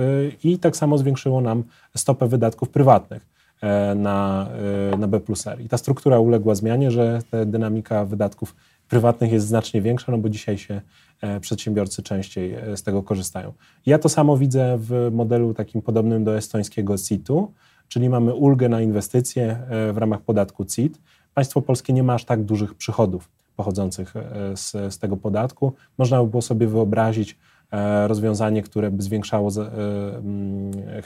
i 0.43 0.59
tak 0.59 0.77
samo 0.77 0.97
zwiększyło 0.97 1.41
nam 1.41 1.63
stopę 1.95 2.27
wydatków 2.27 2.69
prywatnych. 2.69 3.32
E, 3.63 3.95
na, 3.95 4.47
e, 4.93 4.97
na 4.97 5.07
B 5.07 5.19
plus 5.19 5.47
R. 5.47 5.61
I 5.61 5.69
ta 5.69 5.77
struktura 5.77 6.19
uległa 6.19 6.55
zmianie, 6.55 6.91
że 6.91 7.19
ta 7.31 7.45
dynamika 7.45 8.05
wydatków 8.05 8.55
prywatnych 8.89 9.31
jest 9.31 9.47
znacznie 9.47 9.81
większa, 9.81 10.11
no 10.11 10.17
bo 10.17 10.29
dzisiaj 10.29 10.57
się 10.57 10.81
e, 11.21 11.39
przedsiębiorcy 11.39 12.03
częściej 12.03 12.55
z 12.75 12.83
tego 12.83 13.03
korzystają. 13.03 13.53
Ja 13.85 13.99
to 13.99 14.09
samo 14.09 14.37
widzę 14.37 14.77
w 14.79 15.09
modelu 15.11 15.53
takim 15.53 15.81
podobnym 15.81 16.23
do 16.23 16.37
estońskiego 16.37 16.97
CIT-u, 16.97 17.51
czyli 17.87 18.09
mamy 18.09 18.33
ulgę 18.33 18.69
na 18.69 18.81
inwestycje 18.81 19.59
w 19.93 19.97
ramach 19.97 20.21
podatku 20.21 20.65
CIT. 20.65 21.01
Państwo 21.33 21.61
polskie 21.61 21.93
nie 21.93 22.03
ma 22.03 22.13
aż 22.13 22.25
tak 22.25 22.43
dużych 22.43 22.75
przychodów 22.75 23.29
pochodzących 23.55 24.13
z, 24.55 24.93
z 24.93 24.99
tego 24.99 25.17
podatku. 25.17 25.73
Można 25.97 26.23
by 26.23 26.29
było 26.29 26.41
sobie 26.41 26.67
wyobrazić, 26.67 27.37
rozwiązanie, 28.07 28.61
które 28.61 28.91
by 28.91 29.03
zwiększało 29.03 29.49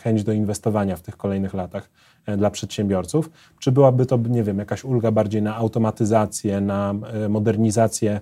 chęć 0.03 0.23
do 0.23 0.31
inwestowania 0.31 0.95
w 0.95 1.01
tych 1.01 1.17
kolejnych 1.17 1.53
latach 1.53 1.89
dla 2.37 2.49
przedsiębiorców? 2.49 3.29
Czy 3.59 3.71
byłaby 3.71 4.05
to, 4.05 4.17
nie 4.17 4.43
wiem, 4.43 4.59
jakaś 4.59 4.83
ulga 4.83 5.11
bardziej 5.11 5.41
na 5.41 5.55
automatyzację, 5.55 6.61
na 6.61 6.95
modernizację 7.29 8.19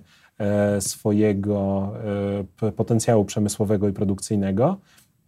swojego 0.80 1.92
potencjału 2.76 3.26
przemysłowego 3.26 3.88
i 3.88 3.94
produkcyjnego? 3.94 4.78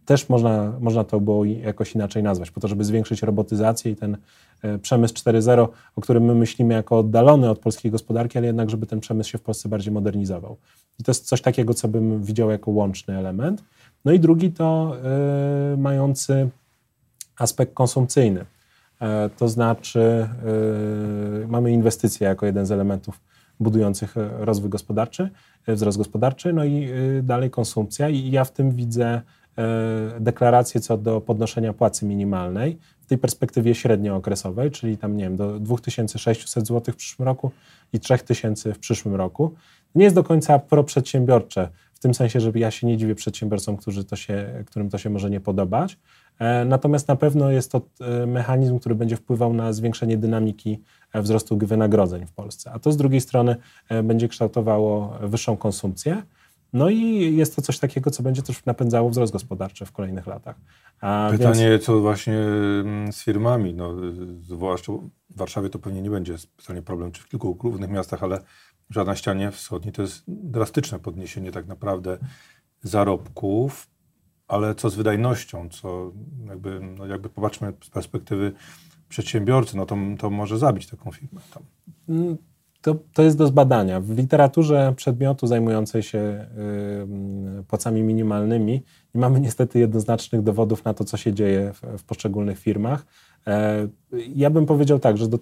też 0.08 0.28
można, 0.28 0.72
można 0.80 1.04
to 1.04 1.20
było 1.20 1.44
jakoś 1.44 1.94
inaczej 1.94 2.22
nazwać, 2.22 2.50
po 2.50 2.60
to, 2.60 2.68
żeby 2.68 2.84
zwiększyć 2.84 3.22
robotyzację 3.22 3.92
i 3.92 3.96
ten 3.96 4.16
e, 4.62 4.78
przemysł 4.78 5.14
4.0, 5.14 5.68
o 5.96 6.00
którym 6.00 6.24
my 6.24 6.34
myślimy 6.34 6.74
jako 6.74 6.98
oddalony 6.98 7.50
od 7.50 7.58
polskiej 7.58 7.90
gospodarki, 7.90 8.38
ale 8.38 8.46
jednak, 8.46 8.70
żeby 8.70 8.86
ten 8.86 9.00
przemysł 9.00 9.30
się 9.30 9.38
w 9.38 9.42
Polsce 9.42 9.68
bardziej 9.68 9.92
modernizował. 9.92 10.56
I 10.98 11.04
to 11.04 11.10
jest 11.10 11.26
coś 11.26 11.42
takiego, 11.42 11.74
co 11.74 11.88
bym 11.88 12.24
widział 12.24 12.50
jako 12.50 12.70
łączny 12.70 13.18
element. 13.18 13.64
No 14.04 14.12
i 14.12 14.20
drugi 14.20 14.52
to 14.52 14.96
y, 15.74 15.76
mający 15.76 16.48
aspekt 17.38 17.74
konsumpcyjny. 17.74 18.44
Y, 19.02 19.30
to 19.36 19.48
znaczy, 19.48 20.28
y, 21.44 21.48
mamy 21.48 21.72
inwestycje 21.72 22.26
jako 22.26 22.46
jeden 22.46 22.66
z 22.66 22.70
elementów 22.70 23.20
budujących 23.60 24.14
rozwój 24.38 24.70
gospodarczy, 24.70 25.30
wzrost 25.68 25.98
gospodarczy, 25.98 26.52
no 26.52 26.64
i 26.64 26.88
dalej 27.22 27.50
konsumpcja 27.50 28.08
i 28.08 28.30
ja 28.30 28.44
w 28.44 28.52
tym 28.52 28.70
widzę 28.72 29.20
deklaracje 30.20 30.80
co 30.80 30.96
do 30.96 31.20
podnoszenia 31.20 31.72
płacy 31.72 32.06
minimalnej 32.06 32.78
w 33.00 33.06
tej 33.06 33.18
perspektywie 33.18 33.74
średniookresowej, 33.74 34.70
czyli 34.70 34.98
tam, 34.98 35.16
nie 35.16 35.24
wiem, 35.24 35.36
do 35.36 35.60
2600 35.60 36.66
zł 36.66 36.94
w 36.94 36.96
przyszłym 36.96 37.26
roku 37.26 37.50
i 37.92 38.00
3000 38.00 38.74
w 38.74 38.78
przyszłym 38.78 39.14
roku. 39.14 39.54
Nie 39.94 40.04
jest 40.04 40.16
do 40.16 40.24
końca 40.24 40.58
proprzedsiębiorcze, 40.58 41.68
w 41.98 42.00
tym 42.00 42.14
sensie, 42.14 42.40
że 42.40 42.52
ja 42.54 42.70
się 42.70 42.86
nie 42.86 42.96
dziwię 42.96 43.14
przedsiębiorcom, 43.14 43.76
którzy 43.76 44.04
to 44.04 44.16
się, 44.16 44.64
którym 44.66 44.90
to 44.90 44.98
się 44.98 45.10
może 45.10 45.30
nie 45.30 45.40
podobać. 45.40 45.98
E, 46.38 46.64
natomiast 46.64 47.08
na 47.08 47.16
pewno 47.16 47.50
jest 47.50 47.72
to 47.72 47.80
e, 48.00 48.26
mechanizm, 48.26 48.78
który 48.78 48.94
będzie 48.94 49.16
wpływał 49.16 49.54
na 49.54 49.72
zwiększenie 49.72 50.16
dynamiki 50.16 50.80
e, 51.12 51.22
wzrostu 51.22 51.56
wynagrodzeń 51.56 52.26
w 52.26 52.32
Polsce. 52.32 52.70
A 52.72 52.78
to 52.78 52.92
z 52.92 52.96
drugiej 52.96 53.20
strony 53.20 53.56
będzie 54.02 54.28
kształtowało 54.28 55.18
wyższą 55.22 55.56
konsumpcję. 55.56 56.22
No 56.72 56.90
i 56.90 57.36
jest 57.36 57.56
to 57.56 57.62
coś 57.62 57.78
takiego, 57.78 58.10
co 58.10 58.22
będzie 58.22 58.42
też 58.42 58.64
napędzało 58.64 59.10
wzrost 59.10 59.32
gospodarczy 59.32 59.86
w 59.86 59.92
kolejnych 59.92 60.26
latach. 60.26 60.56
A 61.00 61.28
Pytanie, 61.32 61.70
więc... 61.70 61.84
co 61.84 62.00
właśnie 62.00 62.38
mm, 62.80 63.12
z 63.12 63.22
firmami, 63.22 63.74
no, 63.74 63.94
zwłaszcza 64.42 64.92
w 65.30 65.36
Warszawie 65.36 65.70
to 65.70 65.78
pewnie 65.78 66.02
nie 66.02 66.10
będzie 66.10 66.38
specjalnie 66.38 66.82
problem, 66.82 67.12
czy 67.12 67.22
w 67.22 67.28
kilku 67.28 67.54
głównych 67.54 67.90
miastach, 67.90 68.22
ale 68.22 68.40
na 69.06 69.16
ścianie 69.16 69.50
wschodniej 69.50 69.92
to 69.92 70.02
jest 70.02 70.24
drastyczne 70.26 70.98
podniesienie 70.98 71.52
tak 71.52 71.66
naprawdę 71.66 72.18
zarobków, 72.82 73.88
ale 74.48 74.74
co 74.74 74.90
z 74.90 74.94
wydajnością, 74.94 75.68
co 75.68 76.12
jakby, 76.48 76.80
no 76.80 77.06
jakby 77.06 77.28
popatrzmy 77.28 77.72
z 77.84 77.90
perspektywy 77.90 78.52
przedsiębiorcy, 79.08 79.76
no 79.76 79.86
to, 79.86 79.96
to 80.18 80.30
może 80.30 80.58
zabić 80.58 80.86
taką 80.86 81.12
firmę. 81.12 81.40
Tam. 81.54 81.62
Mm, 82.08 82.36
to, 82.82 82.96
to 83.14 83.22
jest 83.22 83.36
do 83.36 83.46
zbadania. 83.46 84.00
W 84.00 84.16
literaturze 84.16 84.92
przedmiotu 84.96 85.46
zajmującej 85.46 86.02
się 86.02 86.46
y, 87.60 87.64
płacami 87.64 88.02
minimalnymi 88.02 88.82
nie 89.14 89.20
mamy 89.20 89.40
niestety 89.40 89.78
jednoznacznych 89.78 90.42
dowodów 90.42 90.84
na 90.84 90.94
to, 90.94 91.04
co 91.04 91.16
się 91.16 91.32
dzieje 91.32 91.72
w, 91.72 91.98
w 91.98 92.04
poszczególnych 92.04 92.58
firmach. 92.58 93.06
E, 93.46 93.88
ja 94.34 94.50
bym 94.50 94.66
powiedział 94.66 94.98
tak, 94.98 95.16
że 95.16 95.28
do 95.28 95.38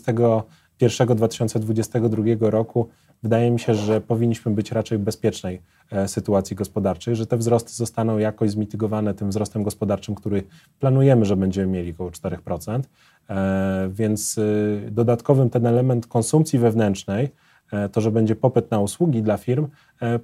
tego 0.00 0.44
2021-2022 0.80 2.50
roku 2.50 2.88
wydaje 3.22 3.50
mi 3.50 3.60
się, 3.60 3.74
że 3.74 4.00
powinniśmy 4.00 4.52
być 4.52 4.72
raczej 4.72 4.98
w 4.98 5.00
bezpiecznej 5.00 5.62
e, 5.90 6.08
sytuacji 6.08 6.56
gospodarczej, 6.56 7.16
że 7.16 7.26
te 7.26 7.36
wzrosty 7.36 7.72
zostaną 7.72 8.18
jakoś 8.18 8.50
zmitygowane 8.50 9.14
tym 9.14 9.30
wzrostem 9.30 9.62
gospodarczym, 9.62 10.14
który 10.14 10.42
planujemy, 10.80 11.24
że 11.24 11.36
będziemy 11.36 11.66
mieli 11.66 11.90
około 11.90 12.10
4%. 12.10 12.80
E, 13.30 13.88
więc 13.92 14.38
y, 14.38 14.88
dodatkowym 14.90 15.50
ten 15.50 15.66
element 15.66 16.06
konsumpcji 16.06 16.58
wewnętrznej, 16.58 17.28
to, 17.92 18.00
że 18.00 18.10
będzie 18.10 18.36
popyt 18.36 18.70
na 18.70 18.80
usługi 18.80 19.22
dla 19.22 19.36
firm, 19.36 19.68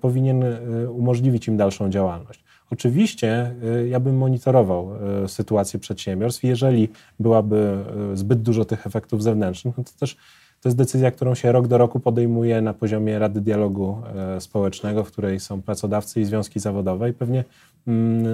powinien 0.01 0.45
umożliwić 0.89 1.49
im 1.49 1.57
dalszą 1.57 1.91
działalność. 1.91 2.45
Oczywiście 2.71 3.55
y, 3.85 3.89
ja 3.89 4.01
bym 4.01 4.17
monitorował 4.17 4.91
y, 5.25 5.29
sytuację 5.29 5.81
przedsiębiorstw. 5.81 6.45
Jeżeli 6.45 6.89
byłaby 7.21 7.85
y, 8.13 8.17
zbyt 8.17 8.43
dużo 8.43 8.65
tych 8.65 8.87
efektów 8.87 9.23
zewnętrznych, 9.23 9.79
no 9.79 9.85
to 9.85 9.91
też 10.01 10.17
to 10.61 10.69
jest 10.69 10.77
decyzja, 10.77 11.11
którą 11.11 11.35
się 11.35 11.53
rok 11.53 11.67
do 11.67 11.79
roku 11.79 12.01
podejmuje 12.01 12.63
na 12.63 12.75
poziomie 12.75 13.19
Rady 13.19 13.41
Dialogu 13.41 14.03
Społecznego, 14.39 15.05
w 15.05 15.13
której 15.13 15.41
są 15.41 15.63
pracodawcy 15.63 16.21
i 16.21 16.25
związki 16.25 16.61
zawodowe 16.61 17.11
i 17.11 17.13
pewnie 17.13 17.45
mm, 17.87 18.25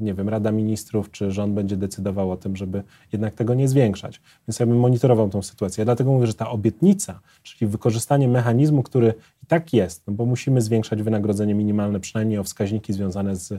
nie 0.00 0.14
wiem, 0.14 0.28
Rada 0.28 0.52
Ministrów 0.52 1.10
czy 1.10 1.30
rząd 1.30 1.54
będzie 1.54 1.76
decydował 1.76 2.30
o 2.30 2.36
tym, 2.36 2.56
żeby 2.56 2.82
jednak 3.12 3.34
tego 3.34 3.54
nie 3.54 3.68
zwiększać. 3.68 4.20
Więc 4.48 4.60
ja 4.60 4.66
bym 4.66 4.78
monitorował 4.78 5.28
tą 5.28 5.42
sytuację. 5.42 5.82
Ja 5.82 5.84
dlatego 5.84 6.12
mówię, 6.12 6.26
że 6.26 6.34
ta 6.34 6.50
obietnica, 6.50 7.20
czyli 7.42 7.70
wykorzystanie 7.70 8.28
mechanizmu, 8.28 8.82
który 8.82 9.14
i 9.42 9.46
tak 9.46 9.72
jest, 9.72 10.06
no 10.06 10.12
bo 10.12 10.26
musimy 10.26 10.60
zwiększać 10.60 11.02
wynagrodzenie 11.02 11.54
minimalne 11.54 12.00
przynajmniej 12.00 12.38
o 12.38 12.44
wskaźniki 12.44 12.92
związane 12.92 13.36
z 13.36 13.52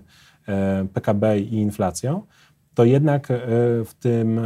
e, 0.48 0.88
PKB 0.94 1.40
i 1.40 1.54
inflacją, 1.54 2.22
to 2.76 2.86
jednak 2.86 3.32
e, 3.32 3.38
w 3.86 3.94
tym 4.00 4.40
e, 4.40 4.44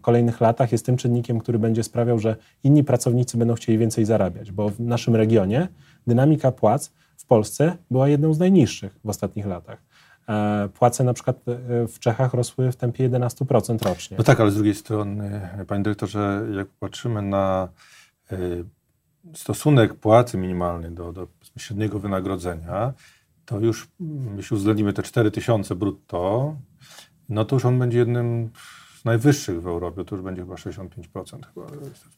kolejnych 0.00 0.40
latach 0.40 0.72
jest 0.72 0.86
tym 0.86 0.96
czynnikiem, 0.96 1.38
który 1.38 1.58
będzie 1.58 1.82
sprawiał, 1.82 2.18
że 2.18 2.36
inni 2.64 2.84
pracownicy 2.84 3.38
będą 3.38 3.54
chcieli 3.54 3.78
więcej 3.78 4.04
zarabiać, 4.04 4.52
bo 4.52 4.68
w 4.68 4.80
naszym 4.80 5.16
regionie 5.16 5.68
dynamika 6.06 6.52
płac 6.52 6.92
w 7.16 7.26
Polsce 7.26 7.76
była 7.90 8.08
jedną 8.08 8.34
z 8.34 8.38
najniższych 8.38 8.98
w 9.04 9.08
ostatnich 9.08 9.46
latach. 9.46 9.82
Płace 10.74 11.04
na 11.04 11.14
przykład 11.14 11.40
w 11.88 11.98
Czechach 11.98 12.34
rosły 12.34 12.72
w 12.72 12.76
tempie 12.76 13.10
11% 13.10 13.88
rocznie. 13.88 14.16
No 14.16 14.24
tak, 14.24 14.40
ale 14.40 14.50
z 14.50 14.54
drugiej 14.54 14.74
strony, 14.74 15.48
panie 15.66 15.82
dyrektorze, 15.82 16.46
jak 16.56 16.68
patrzymy 16.68 17.22
na 17.22 17.68
stosunek 19.34 19.94
płacy 19.94 20.38
minimalnej 20.38 20.90
do, 20.90 21.12
do 21.12 21.28
średniego 21.56 21.98
wynagrodzenia, 21.98 22.92
to 23.44 23.60
już, 23.60 23.88
jeśli 24.36 24.54
uwzględnimy 24.54 24.92
te 24.92 25.02
4000 25.02 25.74
brutto, 25.74 26.54
no 27.28 27.44
to 27.44 27.56
już 27.56 27.64
on 27.64 27.78
będzie 27.78 27.98
jednym 27.98 28.50
najwyższych 29.04 29.62
w 29.62 29.66
Europie, 29.66 30.04
to 30.04 30.16
już 30.16 30.24
będzie 30.24 30.42
chyba 30.42 30.54
65%, 30.54 30.80
chyba, 31.54 31.66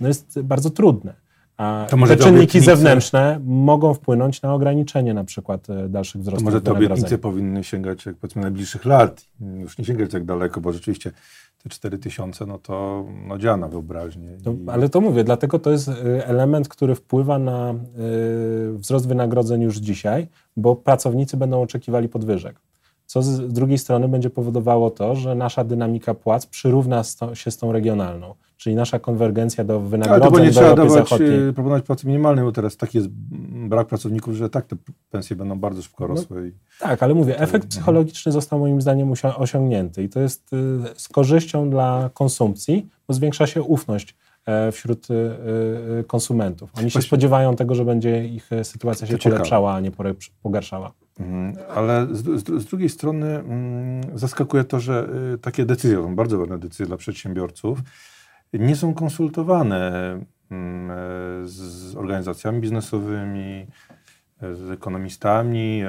no 0.00 0.08
jest 0.08 0.40
bardzo 0.42 0.70
trudne. 0.70 1.14
A 1.56 1.86
to 1.90 1.96
może 1.96 2.16
te 2.16 2.24
czynniki 2.24 2.60
zewnętrzne 2.60 3.40
mogą 3.44 3.94
wpłynąć 3.94 4.42
na 4.42 4.54
ograniczenie 4.54 5.14
na 5.14 5.24
przykład 5.24 5.66
dalszych 5.88 6.20
wzrostów 6.20 6.44
To 6.44 6.44
może 6.44 6.60
te 6.60 6.72
obietnice 6.72 7.18
powinny 7.18 7.64
sięgać 7.64 8.06
jak 8.06 8.16
powiedzmy 8.16 8.42
najbliższych 8.42 8.84
lat, 8.84 9.26
już 9.40 9.78
nie 9.78 9.84
sięgać 9.84 10.10
tak 10.10 10.24
daleko, 10.24 10.60
bo 10.60 10.72
rzeczywiście 10.72 11.12
te 11.64 11.70
4000, 11.70 12.46
no 12.46 12.58
to 12.58 13.04
no 13.26 13.38
działa 13.38 13.56
na 13.56 13.68
wyobraźnię. 13.68 14.28
To, 14.44 14.52
I... 14.52 14.56
Ale 14.66 14.88
to 14.88 15.00
mówię, 15.00 15.24
dlatego 15.24 15.58
to 15.58 15.70
jest 15.70 15.88
y, 15.88 16.26
element, 16.26 16.68
który 16.68 16.94
wpływa 16.94 17.38
na 17.38 17.74
y, 18.74 18.78
wzrost 18.78 19.08
wynagrodzeń 19.08 19.62
już 19.62 19.76
dzisiaj, 19.76 20.28
bo 20.56 20.76
pracownicy 20.76 21.36
będą 21.36 21.62
oczekiwali 21.62 22.08
podwyżek. 22.08 22.60
Co 23.06 23.22
z 23.22 23.52
drugiej 23.52 23.78
strony 23.78 24.08
będzie 24.08 24.30
powodowało 24.30 24.90
to, 24.90 25.14
że 25.14 25.34
nasza 25.34 25.64
dynamika 25.64 26.14
płac 26.14 26.46
przyrówna 26.46 27.02
się 27.34 27.50
z 27.50 27.56
tą 27.56 27.72
regionalną, 27.72 28.34
czyli 28.64 28.76
nasza 28.76 28.98
konwergencja 28.98 29.64
do 29.64 29.80
wynagrodzeń 29.80 30.22
Ale 30.22 30.32
to 30.32 30.44
nie 30.44 30.50
trzeba 30.50 30.74
dawać, 30.74 30.92
Zachodniej. 30.92 31.48
Y, 31.48 31.52
proponować 31.52 31.84
płacy 31.84 32.06
minimalnej, 32.06 32.44
bo 32.44 32.52
teraz 32.52 32.76
taki 32.76 32.98
jest 32.98 33.08
brak 33.68 33.86
pracowników, 33.86 34.34
że 34.34 34.50
tak 34.50 34.66
te 34.66 34.76
pensje 35.10 35.36
będą 35.36 35.58
bardzo 35.58 35.82
szybko 35.82 36.08
no, 36.08 36.14
rosły. 36.14 36.52
No, 36.54 36.88
tak, 36.88 37.02
ale 37.02 37.14
mówię, 37.14 37.38
efekt 37.38 37.68
psychologiczny 37.68 38.32
został 38.32 38.58
moim 38.58 38.80
zdaniem 38.80 39.12
osiągnięty 39.36 40.02
i 40.02 40.08
to 40.08 40.20
jest 40.20 40.52
y, 40.52 40.56
z 40.96 41.08
korzyścią 41.08 41.70
dla 41.70 42.10
konsumpcji, 42.14 42.88
bo 43.08 43.14
zwiększa 43.14 43.46
się 43.46 43.62
ufność 43.62 44.16
e, 44.46 44.72
wśród 44.72 45.08
konsumentów. 46.06 46.70
Oni 46.78 46.90
się 46.90 47.02
spodziewają 47.02 47.56
tego, 47.56 47.74
że 47.74 47.84
będzie 47.84 48.24
ich 48.24 48.50
sytuacja 48.62 49.06
się 49.06 49.18
polepszała, 49.18 49.74
a 49.74 49.80
nie 49.80 49.90
pogarszała. 50.42 50.92
Mhm. 51.20 51.56
Ale 51.74 52.06
z, 52.12 52.24
z, 52.24 52.62
z, 52.62 52.64
drugiej 52.64 52.88
strony 52.88 53.26
mm, 53.26 54.18
zaskakuje 54.18 54.64
to, 54.64 54.80
że 54.80 55.08
takie 55.40 55.64
decyzje, 55.64 55.96
są 55.96 56.16
bardzo 56.16 56.38
ważne 56.38 56.58
decyzje 56.58 56.86
dla 56.86 56.96
przedsiębiorców, 56.96 57.78
nie 58.58 58.76
są 58.76 58.94
konsultowane 58.94 59.90
mm, 60.50 60.90
e, 60.90 60.94
z 61.48 61.96
organizacjami 61.96 62.60
biznesowymi, 62.60 63.66
e, 64.42 64.54
z 64.54 64.70
ekonomistami. 64.70 65.82
E, 65.82 65.88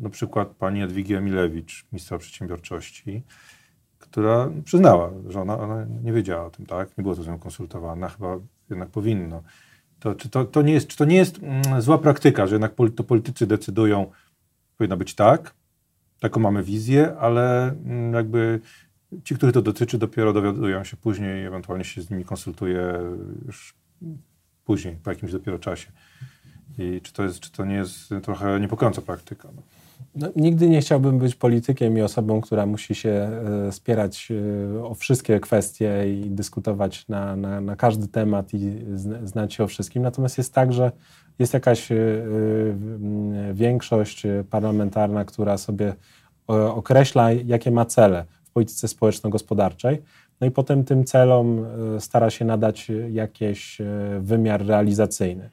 na 0.00 0.10
przykład 0.10 0.48
pani 0.48 0.80
Jadwigi 0.80 1.14
Emilewicz, 1.14 1.86
ministra 1.92 2.18
przedsiębiorczości, 2.18 3.22
która 3.98 4.50
przyznała, 4.64 5.10
że 5.28 5.40
ona, 5.40 5.58
ona, 5.58 5.86
nie 6.02 6.12
wiedziała 6.12 6.46
o 6.46 6.50
tym, 6.50 6.66
tak? 6.66 6.98
Nie 6.98 7.02
było 7.02 7.14
to 7.14 7.22
z 7.22 7.26
nią 7.26 7.38
konsultowane, 7.38 8.08
chyba 8.08 8.38
jednak 8.70 8.88
powinno. 8.88 9.42
To, 9.98 10.14
czy, 10.14 10.28
to, 10.28 10.44
to 10.44 10.62
nie 10.62 10.72
jest, 10.72 10.88
czy 10.88 10.96
to 10.96 11.04
nie 11.04 11.16
jest 11.16 11.38
mm, 11.42 11.82
zła 11.82 11.98
praktyka, 11.98 12.46
że 12.46 12.54
jednak 12.54 12.74
to 12.96 13.04
politycy 13.04 13.46
decydują, 13.46 14.10
powinno 14.76 14.96
być 14.96 15.14
tak, 15.14 15.54
taką 16.20 16.40
mamy 16.40 16.62
wizję, 16.62 17.16
ale 17.18 17.68
mm, 17.68 18.14
jakby 18.14 18.60
ci, 19.24 19.34
których 19.34 19.54
to 19.54 19.62
dotyczy, 19.62 19.98
dopiero 19.98 20.32
dowiadują 20.32 20.84
się 20.84 20.96
później, 20.96 21.44
ewentualnie 21.44 21.84
się 21.84 22.02
z 22.02 22.10
nimi 22.10 22.24
konsultuje 22.24 22.92
już 23.46 23.74
później, 24.64 24.96
po 25.04 25.10
jakimś 25.10 25.32
dopiero 25.32 25.58
czasie. 25.58 25.92
I 26.78 27.00
czy 27.00 27.12
to, 27.12 27.22
jest, 27.22 27.40
czy 27.40 27.52
to 27.52 27.64
nie 27.64 27.74
jest 27.74 28.14
trochę 28.22 28.60
niepokojąca 28.60 29.02
praktyka? 29.02 29.48
No. 29.56 29.62
No, 30.14 30.28
nigdy 30.36 30.68
nie 30.68 30.80
chciałbym 30.80 31.18
być 31.18 31.34
politykiem 31.34 31.98
i 31.98 32.02
osobą, 32.02 32.40
która 32.40 32.66
musi 32.66 32.94
się 32.94 33.10
e, 33.68 33.72
spierać 33.72 34.28
e, 34.76 34.84
o 34.84 34.94
wszystkie 34.94 35.40
kwestie 35.40 36.04
i 36.06 36.30
dyskutować 36.30 37.08
na, 37.08 37.36
na, 37.36 37.60
na 37.60 37.76
każdy 37.76 38.08
temat 38.08 38.54
i 38.54 38.84
znać 39.24 39.54
się 39.54 39.64
o 39.64 39.66
wszystkim. 39.66 40.02
Natomiast 40.02 40.38
jest 40.38 40.54
tak, 40.54 40.72
że 40.72 40.92
jest 41.38 41.54
jakaś 41.54 41.92
e, 41.92 41.96
większość 43.54 44.22
parlamentarna, 44.50 45.24
która 45.24 45.58
sobie 45.58 45.94
określa, 46.46 47.32
jakie 47.32 47.70
ma 47.70 47.84
cele 47.84 48.24
polityce 48.56 48.88
społeczno-gospodarczej. 48.88 50.02
No 50.40 50.46
i 50.46 50.50
potem 50.50 50.84
tym 50.84 51.04
celom 51.04 51.66
stara 51.98 52.30
się 52.30 52.44
nadać 52.44 52.92
jakiś 53.10 53.78
wymiar 54.20 54.66
realizacyjny. 54.66 55.50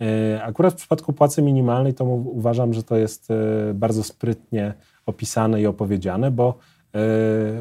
E, 0.00 0.42
akurat 0.42 0.74
w 0.74 0.76
przypadku 0.76 1.12
płacy 1.12 1.42
minimalnej 1.42 1.94
to 1.94 2.04
uważam, 2.04 2.74
że 2.74 2.82
to 2.82 2.96
jest 2.96 3.30
e, 3.30 3.34
bardzo 3.74 4.02
sprytnie 4.02 4.74
opisane 5.06 5.62
i 5.62 5.66
opowiedziane, 5.66 6.30
bo 6.30 6.58
e, 6.94 6.98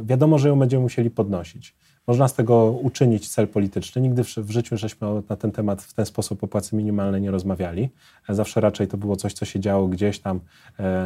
wiadomo, 0.04 0.38
że 0.38 0.50
ją 0.50 0.60
będziemy 0.60 0.84
musieli 0.84 1.10
podnosić. 1.10 1.76
Można 2.08 2.28
z 2.28 2.34
tego 2.34 2.72
uczynić 2.72 3.30
cel 3.30 3.48
polityczny. 3.48 4.02
Nigdy 4.02 4.24
w, 4.24 4.52
życiu 4.52 4.78
żeśmy 4.78 5.08
na 5.30 5.36
ten 5.36 5.52
temat 5.52 5.82
w 5.82 5.94
ten 5.94 6.06
sposób 6.06 6.44
o 6.44 6.48
płacy 6.48 6.76
minimalnej 6.76 7.22
nie 7.22 7.32
rozmawiali. 7.32 7.90
Zawsze 8.30 8.62
raczej 8.62 8.88
to 8.88 8.98
było 8.98 9.16
coś, 9.16 9.34
co 9.34 9.46
się 9.46 9.60
działo 9.60 9.88
gdzieś 9.88 10.20
tam 10.20 10.40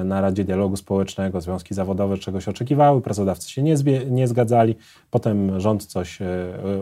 na 0.06 0.22
Radzie 0.22 0.44
Dialogu 0.44 0.76
Społecznego, 0.76 1.42
związki 1.42 1.74
zawodowe 1.74 2.18
czegoś 2.18 2.48
oczekiwały, 2.48 3.02
pracodawcy 3.02 3.52
się 3.52 3.64
nie, 3.64 3.76
nie 4.10 4.28
zgadzali, 4.28 4.76
potem 5.12 5.60
rząd 5.60 5.86
coś 5.86 6.20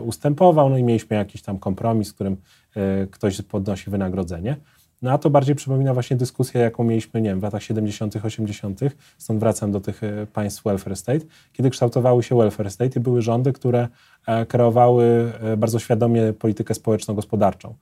ustępował, 0.02 0.70
no 0.70 0.78
i 0.78 0.82
mieliśmy 0.82 1.16
jakiś 1.16 1.42
tam 1.42 1.58
kompromis, 1.58 2.10
w 2.10 2.14
którym 2.14 2.36
E, 2.76 3.06
ktoś 3.06 3.42
podnosi 3.42 3.90
wynagrodzenie. 3.90 4.56
No 5.02 5.12
a 5.12 5.18
to 5.18 5.30
bardziej 5.30 5.54
przypomina 5.54 5.94
właśnie 5.94 6.16
dyskusję, 6.16 6.60
jaką 6.60 6.84
mieliśmy, 6.84 7.20
nie 7.20 7.30
wiem, 7.30 7.40
w 7.40 7.42
latach 7.42 7.62
70., 7.62 8.16
80., 8.24 8.80
stąd 9.18 9.40
wracam 9.40 9.72
do 9.72 9.80
tych 9.80 10.04
e, 10.04 10.26
państw 10.32 10.64
welfare 10.64 10.96
state, 10.96 11.20
kiedy 11.52 11.70
kształtowały 11.70 12.22
się 12.22 12.36
welfare 12.36 12.70
state 12.70 12.98
i 12.98 13.02
były 13.02 13.22
rządy, 13.22 13.52
które 13.52 13.88
e, 14.26 14.46
kreowały 14.46 15.32
bardzo 15.56 15.78
świadomie 15.78 16.32
politykę 16.32 16.74
społeczno-gospodarczą. 16.74 17.74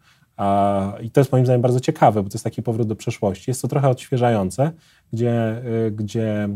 I 1.02 1.10
to 1.10 1.20
jest 1.20 1.32
moim 1.32 1.44
zdaniem 1.44 1.62
bardzo 1.62 1.80
ciekawe, 1.80 2.22
bo 2.22 2.28
to 2.28 2.34
jest 2.34 2.44
taki 2.44 2.62
powrót 2.62 2.88
do 2.88 2.96
przeszłości. 2.96 3.50
Jest 3.50 3.62
to 3.62 3.68
trochę 3.68 3.88
odświeżające, 3.88 4.72
gdzie, 5.12 5.62
gdzie 5.90 6.48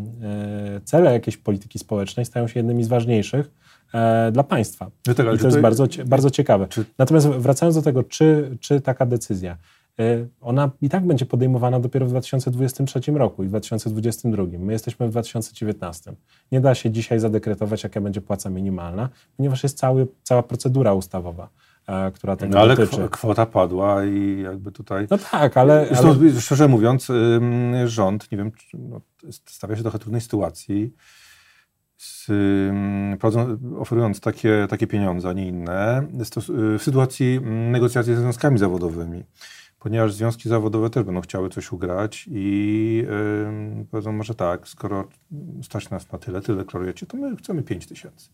cele 0.84 1.12
jakiejś 1.12 1.36
polityki 1.36 1.78
społecznej 1.78 2.26
stają 2.26 2.48
się 2.48 2.58
jednymi 2.60 2.84
z 2.84 2.88
ważniejszych, 2.88 3.50
e, 3.94 4.32
dla 4.32 4.42
państwa. 4.42 4.90
No 5.06 5.14
tak, 5.14 5.34
I 5.34 5.38
to 5.38 5.46
jest 5.46 5.60
bardzo, 5.60 5.86
bardzo 6.06 6.30
ciekawe. 6.30 6.66
Czy... 6.68 6.84
Natomiast 6.98 7.28
wracając 7.28 7.76
do 7.76 7.82
tego, 7.82 8.02
czy, 8.02 8.56
czy 8.60 8.80
taka 8.80 9.06
decyzja, 9.06 9.52
e, 9.52 9.56
ona 10.40 10.70
i 10.80 10.88
tak 10.88 11.06
będzie 11.06 11.26
podejmowana 11.26 11.80
dopiero 11.80 12.06
w 12.06 12.08
2023 12.08 13.00
roku 13.12 13.44
i 13.44 13.46
w 13.46 13.48
2022. 13.48 14.44
My 14.58 14.72
jesteśmy 14.72 15.06
w 15.06 15.10
2019. 15.10 16.12
Nie 16.52 16.60
da 16.60 16.74
się 16.74 16.90
dzisiaj 16.90 17.20
zadekretować, 17.20 17.82
jaka 17.82 18.00
będzie 18.00 18.20
płaca 18.20 18.50
minimalna, 18.50 19.08
ponieważ 19.36 19.62
jest 19.62 19.78
cały, 19.78 20.06
cała 20.22 20.42
procedura 20.42 20.94
ustawowa 20.94 21.48
e, 21.86 22.12
która 22.12 22.36
tego 22.36 22.54
no, 22.54 22.60
ale 22.60 22.76
dotyczy. 22.76 23.08
kwota 23.08 23.46
padła 23.46 24.04
i 24.04 24.40
jakby 24.42 24.72
tutaj... 24.72 25.06
No 25.10 25.18
tak, 25.18 25.56
ale... 25.56 25.86
Zresztą, 25.86 26.08
ale... 26.08 26.40
Szczerze 26.40 26.68
mówiąc, 26.68 27.08
rząd, 27.84 28.32
nie 28.32 28.38
wiem, 28.38 28.52
no, 28.74 29.00
stawia 29.46 29.74
się 29.74 29.80
w 29.80 29.82
trochę 29.82 29.98
trudnej 29.98 30.20
sytuacji, 30.20 30.92
z, 31.98 32.30
oferując 33.78 34.20
takie, 34.20 34.66
takie 34.70 34.86
pieniądze, 34.86 35.28
a 35.28 35.32
nie 35.32 35.46
inne, 35.48 36.06
w 36.78 36.82
sytuacji 36.82 37.40
negocjacji 37.70 38.14
ze 38.14 38.20
związkami 38.20 38.58
zawodowymi. 38.58 39.24
Ponieważ 39.78 40.12
związki 40.12 40.48
zawodowe 40.48 40.90
też 40.90 41.04
będą 41.04 41.20
chciały 41.20 41.48
coś 41.48 41.72
ugrać 41.72 42.28
i 42.30 43.04
yy, 43.76 43.86
powiedzą 43.90 44.12
może 44.12 44.34
tak, 44.34 44.68
skoro 44.68 45.08
stać 45.62 45.90
nas 45.90 46.12
na 46.12 46.18
tyle, 46.18 46.40
tyle 46.40 46.58
deklarujecie, 46.58 47.06
to 47.06 47.16
my 47.16 47.36
chcemy 47.36 47.62
5 47.62 47.86
tysięcy. 47.86 48.28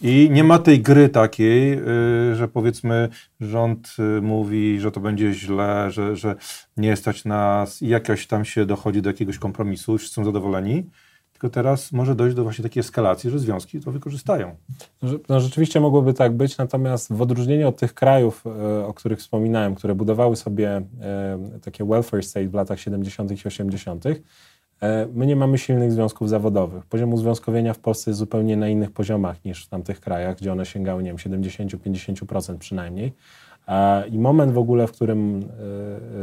I 0.00 0.28
nie 0.30 0.44
ma 0.44 0.58
tej 0.58 0.80
gry 0.80 1.08
takiej, 1.08 1.70
yy, 1.70 2.36
że 2.36 2.48
powiedzmy 2.48 3.08
rząd 3.40 3.94
yy, 3.98 4.22
mówi, 4.22 4.80
że 4.80 4.92
to 4.92 5.00
będzie 5.00 5.32
źle, 5.32 5.90
że, 5.90 6.16
że 6.16 6.36
nie 6.76 6.96
stać 6.96 7.24
nas 7.24 7.82
i 7.82 7.88
jakoś 7.88 8.26
tam 8.26 8.44
się 8.44 8.66
dochodzi 8.66 9.02
do 9.02 9.10
jakiegoś 9.10 9.38
kompromisu, 9.38 9.98
wszyscy 9.98 10.14
są 10.14 10.24
zadowoleni 10.24 10.90
tylko 11.42 11.54
teraz 11.54 11.92
może 11.92 12.14
dojść 12.14 12.36
do 12.36 12.42
właśnie 12.42 12.62
takiej 12.62 12.80
eskalacji, 12.80 13.30
że 13.30 13.38
związki 13.38 13.80
to 13.80 13.92
wykorzystają. 13.92 14.56
No, 15.28 15.40
rzeczywiście 15.40 15.80
mogłoby 15.80 16.14
tak 16.14 16.36
być, 16.36 16.58
natomiast 16.58 17.12
w 17.12 17.22
odróżnieniu 17.22 17.68
od 17.68 17.76
tych 17.76 17.94
krajów, 17.94 18.44
e, 18.46 18.86
o 18.86 18.94
których 18.94 19.18
wspominałem, 19.18 19.74
które 19.74 19.94
budowały 19.94 20.36
sobie 20.36 20.82
e, 21.00 21.38
takie 21.62 21.84
welfare 21.84 22.24
state 22.24 22.48
w 22.48 22.54
latach 22.54 22.80
70. 22.80 23.44
i 23.44 23.46
80., 23.46 24.06
e, 24.06 25.06
my 25.14 25.26
nie 25.26 25.36
mamy 25.36 25.58
silnych 25.58 25.92
związków 25.92 26.28
zawodowych. 26.28 26.86
Poziom 26.86 27.12
uzwiązkowienia 27.12 27.74
w 27.74 27.78
Polsce 27.78 28.10
jest 28.10 28.18
zupełnie 28.18 28.56
na 28.56 28.68
innych 28.68 28.90
poziomach 28.90 29.44
niż 29.44 29.66
w 29.66 29.68
tamtych 29.68 30.00
krajach, 30.00 30.36
gdzie 30.36 30.52
one 30.52 30.66
sięgały, 30.66 31.02
nie 31.02 31.10
wiem, 31.10 31.16
70-50% 31.16 32.58
przynajmniej. 32.58 33.12
I 34.10 34.18
moment 34.18 34.52
w 34.52 34.58
ogóle, 34.58 34.86
w 34.86 34.92
którym 34.92 35.40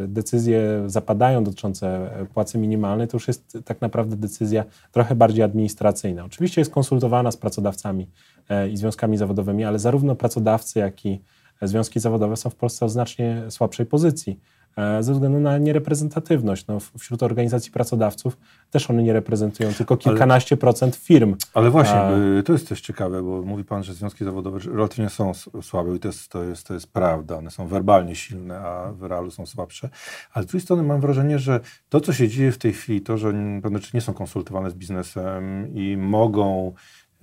e, 0.03 0.07
decyzje 0.07 0.83
zapadają 0.85 1.43
dotyczące 1.43 2.09
płacy 2.33 2.57
minimalnej, 2.57 3.07
to 3.07 3.17
już 3.17 3.27
jest 3.27 3.57
tak 3.65 3.81
naprawdę 3.81 4.15
decyzja 4.15 4.63
trochę 4.91 5.15
bardziej 5.15 5.43
administracyjna. 5.43 6.25
Oczywiście 6.25 6.61
jest 6.61 6.71
konsultowana 6.71 7.31
z 7.31 7.37
pracodawcami 7.37 8.07
e, 8.49 8.69
i 8.69 8.77
związkami 8.77 9.17
zawodowymi, 9.17 9.63
ale 9.63 9.79
zarówno 9.79 10.15
pracodawcy, 10.15 10.79
jak 10.79 11.05
i 11.05 11.21
związki 11.61 11.99
zawodowe 11.99 12.37
są 12.37 12.49
w 12.49 12.55
Polsce 12.55 12.85
w 12.85 12.89
znacznie 12.89 13.43
słabszej 13.49 13.85
pozycji. 13.85 14.39
E, 14.77 15.03
ze 15.03 15.13
względu 15.13 15.39
na 15.39 15.57
niereprezentatywność. 15.57 16.67
No, 16.67 16.77
wśród 16.99 17.23
organizacji 17.23 17.71
pracodawców 17.71 18.37
też 18.71 18.89
one 18.89 19.03
nie 19.03 19.13
reprezentują 19.13 19.73
tylko 19.73 19.97
kilkanaście 19.97 20.53
ale, 20.53 20.59
procent 20.59 20.95
firm. 20.95 21.35
Ale 21.53 21.69
właśnie, 21.69 21.95
A... 21.95 22.11
to 22.45 22.53
jest 22.53 22.69
też 22.69 22.81
ciekawe, 22.81 23.23
bo 23.23 23.41
mówi 23.41 23.63
Pan, 23.63 23.83
że 23.83 23.93
związki 23.93 24.25
zawodowe 24.25 24.59
relatywnie 24.59 25.09
są 25.09 25.31
słabe 25.61 25.95
i 25.95 25.99
to 25.99 26.07
jest, 26.07 26.29
to, 26.29 26.43
jest, 26.43 26.67
to 26.67 26.73
jest 26.73 26.87
prawda. 26.87 27.37
One 27.37 27.51
są 27.51 27.67
werbalnie 27.67 28.15
silne, 28.15 28.59
a 28.59 28.91
w 28.91 29.03
realu 29.03 29.31
są 29.31 29.45
słabsze. 29.45 29.89
Ale 30.33 30.43
z 30.43 30.47
drugiej 30.47 30.61
strony 30.61 30.83
mam 30.83 31.01
wrażenie, 31.01 31.39
że 31.39 31.59
to, 31.89 32.01
co 32.01 32.13
się 32.13 32.27
dzieje 32.27 32.51
w 32.51 32.57
tej 32.57 32.73
chwili, 32.73 33.01
to, 33.01 33.17
że 33.17 33.33
pewne 33.63 33.79
rzeczy 33.79 33.91
nie 33.93 34.01
są 34.01 34.13
konsultowane 34.13 34.71
z 34.71 34.73
biznesem 34.73 35.73
i 35.73 35.97
mogą 35.97 36.73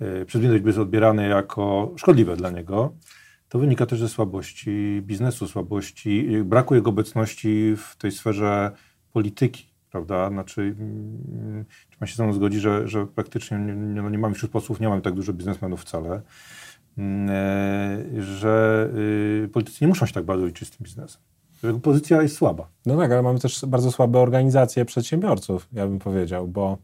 y, 0.03 0.25
przez 0.27 0.41
większość 0.41 0.65
być 0.65 0.77
odbierane 0.77 1.29
jako 1.29 1.93
szkodliwe 1.97 2.37
dla 2.37 2.51
niego, 2.51 2.93
to 3.49 3.59
wynika 3.59 3.87
też 3.87 4.01
ze 4.01 4.09
słabości 4.09 5.03
biznesu, 5.03 5.49
słabości, 5.49 6.29
braku 6.45 6.75
jego 6.75 6.91
obecności 6.91 7.75
w 7.77 7.97
tej 7.97 8.13
sferze 8.13 8.71
polityki, 9.13 9.67
prawda? 9.91 10.29
Znaczy, 10.29 10.61
mm, 10.61 11.65
czy 11.91 11.99
pan 11.99 12.09
się 12.09 12.17
ze 12.17 12.25
mną 12.25 12.33
zgodzi, 12.33 12.61
że, 12.61 12.89
że 12.89 13.07
praktycznie 13.07 13.59
nie, 13.59 14.03
no 14.03 14.11
nie 14.11 14.19
mamy 14.19 14.35
wśród 14.35 14.53
posłów, 14.53 14.81
nie 14.81 14.89
mamy 14.89 15.03
tak 15.03 15.15
dużo 15.15 15.33
biznesmenów 15.33 15.81
wcale, 15.81 16.23
mm, 16.99 17.31
e, 17.31 18.23
że 18.23 18.89
y, 19.45 19.49
politycy 19.49 19.79
nie 19.81 19.89
muszą 19.89 20.07
się 20.07 20.13
tak 20.13 20.25
bardzo 20.25 20.47
liczyć 20.47 20.69
z 20.69 20.71
tym 20.71 20.85
biznesem. 20.85 21.23
Że 21.63 21.81
pozycja 21.81 22.23
jest 22.23 22.37
słaba. 22.37 22.69
No 22.87 22.97
tak, 22.97 23.13
ale 23.13 23.23
mamy 23.23 23.39
też 23.39 23.65
bardzo 23.67 23.93
słabe 23.93 24.19
organizacje 24.19 24.85
przedsiębiorców, 24.85 25.69
ja 25.73 25.87
bym 25.87 25.99
powiedział, 25.99 26.49
bo 26.49 26.79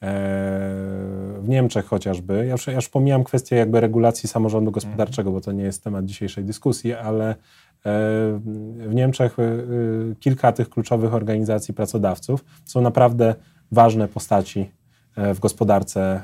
w 0.00 1.48
Niemczech 1.48 1.86
chociażby. 1.86 2.46
Ja 2.46 2.52
już, 2.52 2.66
ja 2.66 2.72
już 2.72 2.88
pomijam 2.88 3.24
kwestię 3.24 3.56
jakby 3.56 3.80
regulacji 3.80 4.28
samorządu 4.28 4.70
gospodarczego, 4.70 5.32
bo 5.32 5.40
to 5.40 5.52
nie 5.52 5.64
jest 5.64 5.84
temat 5.84 6.04
dzisiejszej 6.04 6.44
dyskusji, 6.44 6.94
ale 6.94 7.30
e, 7.30 7.34
w 8.86 8.90
Niemczech 8.94 9.38
e, 9.38 9.44
kilka 10.20 10.52
tych 10.52 10.70
kluczowych 10.70 11.14
organizacji 11.14 11.74
pracodawców 11.74 12.44
są 12.64 12.80
naprawdę 12.80 13.34
ważne 13.72 14.08
postaci 14.08 14.70
e, 15.16 15.34
w 15.34 15.40
gospodarce 15.40 16.20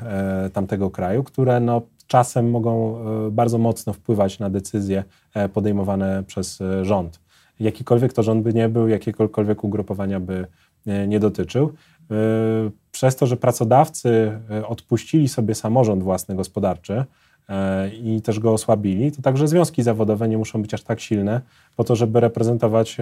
tamtego 0.53 0.91
kraju, 0.91 1.25
które 1.25 1.61
no, 1.61 1.83
czasem 2.07 2.51
mogą 2.51 2.99
bardzo 3.31 3.59
mocno 3.59 3.93
wpływać 3.93 4.39
na 4.39 4.51
decyzje 4.51 5.05
podejmowane 5.53 6.23
przez 6.27 6.63
rząd. 6.83 7.21
Jakikolwiek 7.61 8.13
to 8.13 8.23
rząd 8.23 8.43
by 8.43 8.55
nie 8.55 8.69
był, 8.69 8.89
jakiekolwiek 8.89 9.65
ugrupowania 9.65 10.21
by 10.21 10.47
nie 11.09 11.21
dotyczył. 11.21 11.73
Przez 12.95 13.17
to, 13.17 13.27
że 13.27 13.37
pracodawcy 13.37 14.39
y, 14.61 14.67
odpuścili 14.67 15.29
sobie 15.29 15.55
samorząd 15.55 16.03
własny 16.03 16.35
gospodarczy 16.35 16.93
y, 16.95 17.55
i 17.97 18.23
też 18.23 18.39
go 18.41 18.53
osłabili, 18.53 19.13
to 19.13 19.23
także 19.23 19.49
związki 19.49 19.83
zawodowe 19.83 20.29
nie 20.29 20.39
muszą 20.39 20.63
być 20.63 20.75
aż 20.75 20.83
tak 20.83 21.01
silne 21.01 21.41
po 21.77 21.85
to, 21.85 21.97
żeby 21.97 22.21
reprezentować 22.21 22.97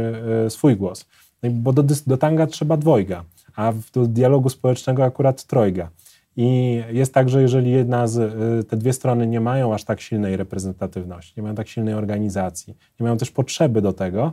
swój 0.48 0.76
głos. 0.76 1.06
No 1.42 1.50
bo 1.50 1.72
do, 1.72 1.82
do 2.06 2.16
tanga 2.16 2.46
trzeba 2.46 2.76
dwojga, 2.76 3.24
a 3.56 3.72
do 3.92 4.06
dialogu 4.06 4.48
społecznego 4.48 5.04
akurat 5.04 5.44
trojga. 5.44 5.90
I 6.36 6.80
jest 6.90 7.14
tak, 7.14 7.28
że 7.28 7.42
jeżeli 7.42 7.70
jedna 7.70 8.06
z, 8.06 8.18
te 8.68 8.76
dwie 8.76 8.92
strony 8.92 9.26
nie 9.26 9.40
mają 9.40 9.74
aż 9.74 9.84
tak 9.84 10.00
silnej 10.00 10.36
reprezentatywności, 10.36 11.32
nie 11.36 11.42
mają 11.42 11.54
tak 11.54 11.68
silnej 11.68 11.94
organizacji, 11.94 12.74
nie 13.00 13.04
mają 13.04 13.16
też 13.16 13.30
potrzeby 13.30 13.82
do 13.82 13.92
tego, 13.92 14.32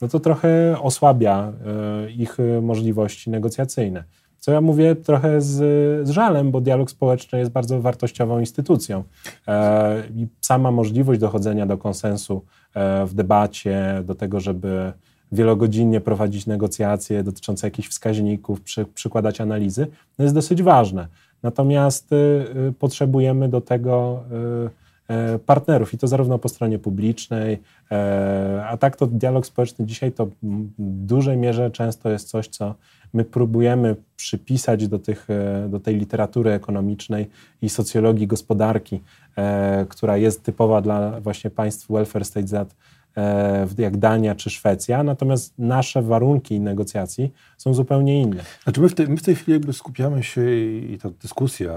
no 0.00 0.08
to 0.08 0.20
trochę 0.20 0.76
osłabia 0.80 1.52
ich 2.16 2.36
możliwości 2.62 3.30
negocjacyjne. 3.30 4.04
Co 4.40 4.52
ja 4.52 4.60
mówię 4.60 4.96
trochę 4.96 5.40
z, 5.40 5.56
z 6.08 6.10
żalem, 6.10 6.50
bo 6.50 6.60
dialog 6.60 6.90
społeczny 6.90 7.38
jest 7.38 7.50
bardzo 7.50 7.80
wartościową 7.80 8.40
instytucją. 8.40 9.04
E, 9.48 10.02
I 10.16 10.26
sama 10.40 10.70
możliwość 10.70 11.20
dochodzenia 11.20 11.66
do 11.66 11.78
konsensu 11.78 12.44
e, 12.74 13.06
w 13.06 13.14
debacie, 13.14 14.02
do 14.04 14.14
tego, 14.14 14.40
żeby 14.40 14.92
wielogodzinnie 15.32 16.00
prowadzić 16.00 16.46
negocjacje 16.46 17.22
dotyczące 17.22 17.66
jakichś 17.66 17.88
wskaźników, 17.88 18.60
przy, 18.60 18.84
przykładać 18.84 19.40
analizy, 19.40 19.86
no 20.18 20.22
jest 20.22 20.34
dosyć 20.34 20.62
ważne. 20.62 21.06
Natomiast 21.42 22.12
y, 22.12 22.16
y, 22.68 22.72
potrzebujemy 22.72 23.48
do 23.48 23.60
tego 23.60 24.22
y, 25.10 25.34
y 25.34 25.38
partnerów 25.38 25.94
i 25.94 25.98
to 25.98 26.08
zarówno 26.08 26.38
po 26.38 26.48
stronie 26.48 26.78
publicznej, 26.78 27.58
e, 27.90 28.64
a 28.68 28.76
tak 28.76 28.96
to 28.96 29.06
dialog 29.06 29.46
społeczny 29.46 29.86
dzisiaj 29.86 30.12
to 30.12 30.26
w 30.26 30.30
dużej 30.78 31.36
mierze 31.36 31.70
często 31.70 32.10
jest 32.10 32.28
coś, 32.28 32.48
co 32.48 32.74
my 33.12 33.24
próbujemy 33.24 33.96
przypisać 34.16 34.88
do, 34.88 34.98
tych, 34.98 35.30
e, 35.30 35.68
do 35.68 35.80
tej 35.80 35.96
literatury 35.96 36.50
ekonomicznej 36.50 37.30
i 37.62 37.68
socjologii 37.68 38.26
gospodarki, 38.26 39.00
e, 39.36 39.86
która 39.88 40.16
jest 40.16 40.42
typowa 40.42 40.80
dla 40.80 41.20
właśnie 41.20 41.50
państw 41.50 41.88
welfare 41.88 42.24
state 42.24 42.66
E, 43.16 43.66
jak 43.78 43.96
Dania 43.96 44.34
czy 44.34 44.50
Szwecja, 44.50 45.02
natomiast 45.02 45.54
nasze 45.58 46.02
warunki 46.02 46.60
negocjacji 46.60 47.32
są 47.58 47.74
zupełnie 47.74 48.22
inne. 48.22 48.44
Znaczy 48.64 48.80
my 48.80 48.88
w 48.88 48.94
tej, 48.94 49.08
my 49.08 49.16
w 49.16 49.22
tej 49.22 49.34
chwili 49.34 49.52
jakby 49.52 49.72
skupiamy 49.72 50.22
się 50.22 50.54
i 50.56 50.98
ta 51.02 51.10
dyskusja 51.10 51.72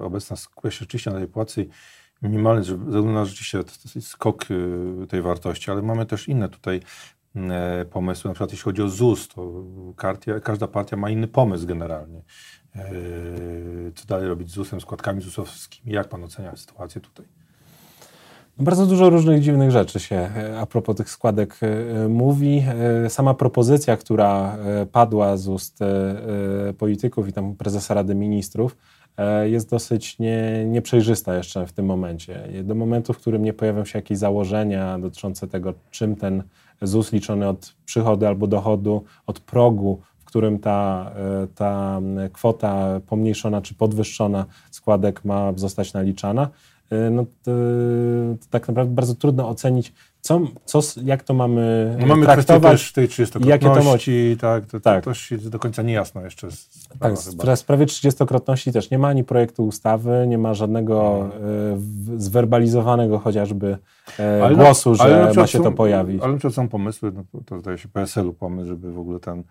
obecna 0.00 0.36
skupia 0.36 0.70
się 0.70 0.78
rzeczywiście 0.78 1.10
na 1.10 1.18
tej 1.18 1.28
płacy 1.28 1.66
minimalnej, 2.22 2.64
ze 2.64 2.76
względu 2.76 3.12
na 3.12 3.24
rzeczywiście 3.24 3.58
skok 4.00 4.50
y, 4.50 5.06
tej 5.08 5.22
wartości, 5.22 5.70
ale 5.70 5.82
mamy 5.82 6.06
też 6.06 6.28
inne 6.28 6.48
tutaj 6.48 6.80
pomysły, 7.90 8.28
na 8.28 8.34
przykład 8.34 8.50
jeśli 8.50 8.64
chodzi 8.64 8.82
o 8.82 8.88
ZUS, 8.88 9.28
to 9.28 9.64
kartia, 9.96 10.40
każda 10.40 10.68
partia 10.68 10.96
ma 10.96 11.10
inny 11.10 11.28
pomysł 11.28 11.66
generalnie. 11.66 12.22
E, 12.76 12.82
co 13.94 14.06
dalej 14.06 14.28
robić 14.28 14.50
z 14.50 14.54
ZUS-em, 14.54 14.80
składkami 14.80 15.22
ZUS-owskimi? 15.22 15.92
Jak 15.92 16.08
pan 16.08 16.24
ocenia 16.24 16.56
sytuację 16.56 17.00
tutaj? 17.00 17.26
Bardzo 18.58 18.86
dużo 18.86 19.10
różnych 19.10 19.40
dziwnych 19.40 19.70
rzeczy 19.70 20.00
się 20.00 20.16
e, 20.16 20.60
a 20.60 20.66
propos 20.66 20.96
tych 20.96 21.10
składek 21.10 21.60
e, 21.62 22.08
mówi. 22.08 22.64
E, 23.04 23.10
sama 23.10 23.34
propozycja, 23.34 23.96
która 23.96 24.56
padła 24.92 25.36
z 25.36 25.48
ust 25.48 25.78
polityków 26.78 27.28
i 27.28 27.32
tam 27.32 27.56
prezesa 27.56 27.94
Rady 27.94 28.14
Ministrów, 28.14 28.76
jest 29.42 29.70
dosyć 29.70 30.18
nie, 30.18 30.64
nieprzejrzysta 30.66 31.34
jeszcze 31.34 31.66
w 31.66 31.72
tym 31.72 31.86
momencie. 31.86 32.48
Do 32.64 32.74
momentu, 32.74 33.12
w 33.12 33.18
którym 33.18 33.44
nie 33.44 33.52
pojawią 33.52 33.84
się 33.84 33.98
jakieś 33.98 34.18
założenia 34.18 34.98
dotyczące 34.98 35.48
tego, 35.48 35.74
czym 35.90 36.16
ten 36.16 36.42
ZUS 36.82 37.12
liczony 37.12 37.48
od 37.48 37.74
przychodu 37.84 38.26
albo 38.26 38.46
dochodu, 38.46 39.04
od 39.26 39.40
progu, 39.40 40.00
w 40.18 40.24
którym 40.24 40.58
ta, 40.58 41.12
ta 41.54 42.00
kwota 42.32 43.00
pomniejszona 43.06 43.62
czy 43.62 43.74
podwyższona 43.74 44.46
składek 44.70 45.24
ma 45.24 45.52
zostać 45.56 45.92
naliczana, 45.92 46.48
E, 46.92 47.10
no 47.10 47.24
to, 47.24 47.50
to 48.40 48.46
tak 48.50 48.68
naprawdę 48.68 48.94
bardzo 48.94 49.14
trudno 49.14 49.48
ocenić, 49.48 49.92
co, 50.22 50.40
co, 50.64 50.80
jak 51.04 51.22
to 51.22 51.34
mamy 51.34 51.96
no 52.00 52.06
mamy 52.06 52.26
traktować. 52.26 52.72
też 52.72 52.92
tej 52.92 53.08
30-krotności, 53.08 54.36
tak, 54.36 54.66
to, 54.66 54.80
tak. 54.80 55.04
to 55.04 55.10
też 55.10 55.30
jest 55.30 55.48
do 55.48 55.58
końca 55.58 55.82
niejasno 55.82 56.24
jeszcze. 56.24 56.48
Tak, 56.98 57.14
w 57.14 57.58
sprawie 57.58 57.86
30-krotności 57.86 58.72
też 58.72 58.90
nie 58.90 58.98
ma 58.98 59.08
ani 59.08 59.24
projektu 59.24 59.66
ustawy, 59.66 60.24
nie 60.28 60.38
ma 60.38 60.54
żadnego 60.54 61.28
hmm. 61.32 62.16
e, 62.16 62.20
zwerbalizowanego 62.20 63.18
chociażby 63.18 63.78
e, 64.18 64.44
ale 64.44 64.56
głosu, 64.56 64.94
że 64.94 65.32
ma 65.36 65.46
się 65.46 65.58
są, 65.58 65.64
to 65.64 65.72
pojawić. 65.72 66.22
Ale 66.22 66.32
na 66.32 66.38
przykład 66.38 66.54
są 66.54 66.68
pomysły, 66.68 67.12
no, 67.14 67.40
to 67.46 67.58
zdaje 67.58 67.78
się 67.78 67.88
PSL-u 67.88 68.32
pomysł, 68.32 68.68
żeby 68.68 68.92
w 68.92 68.98
ogóle 68.98 69.20
ten 69.20 69.44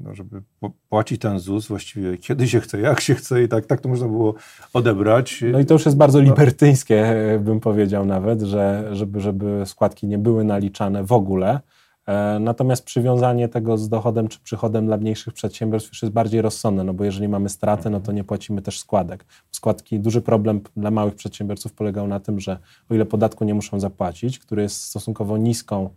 no, 0.00 0.14
żeby 0.14 0.42
płacić 0.88 1.20
ten 1.20 1.38
ZUS 1.38 1.66
właściwie 1.66 2.18
kiedy 2.18 2.48
się 2.48 2.60
chce, 2.60 2.80
jak 2.80 3.00
się 3.00 3.14
chce 3.14 3.42
i 3.42 3.48
tak, 3.48 3.66
tak 3.66 3.80
to 3.80 3.88
można 3.88 4.08
było 4.08 4.34
odebrać. 4.72 5.44
No 5.52 5.60
i 5.60 5.64
to 5.64 5.74
już 5.74 5.84
jest 5.84 5.96
bardzo 5.96 6.18
no. 6.18 6.24
libertyńskie, 6.24 7.14
bym 7.40 7.60
powiedział 7.60 8.04
nawet, 8.06 8.42
że 8.42 8.88
żeby, 8.92 9.20
żeby 9.20 9.62
składki 9.66 10.06
nie 10.06 10.18
były 10.18 10.44
naliczane 10.44 11.04
w 11.04 11.12
ogóle. 11.12 11.60
E, 12.06 12.38
natomiast 12.40 12.84
przywiązanie 12.84 13.48
tego 13.48 13.78
z 13.78 13.88
dochodem 13.88 14.28
czy 14.28 14.40
przychodem 14.40 14.86
dla 14.86 14.96
mniejszych 14.96 15.34
przedsiębiorstw 15.34 15.90
już 15.90 16.02
jest 16.02 16.14
bardziej 16.14 16.42
rozsądne, 16.42 16.84
no 16.84 16.94
bo 16.94 17.04
jeżeli 17.04 17.28
mamy 17.28 17.48
stratę, 17.48 17.90
no 17.90 18.00
to 18.00 18.12
nie 18.12 18.24
płacimy 18.24 18.62
też 18.62 18.78
składek. 18.78 19.24
Składki, 19.50 20.00
duży 20.00 20.22
problem 20.22 20.60
dla 20.76 20.90
małych 20.90 21.14
przedsiębiorców 21.14 21.72
polegał 21.72 22.08
na 22.08 22.20
tym, 22.20 22.40
że 22.40 22.58
o 22.90 22.94
ile 22.94 23.04
podatku 23.04 23.44
nie 23.44 23.54
muszą 23.54 23.80
zapłacić, 23.80 24.38
który 24.38 24.62
jest 24.62 24.82
stosunkowo 24.82 25.36
niską 25.36 25.90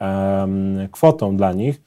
um, 0.00 0.88
kwotą 0.92 1.36
dla 1.36 1.52
nich, 1.52 1.82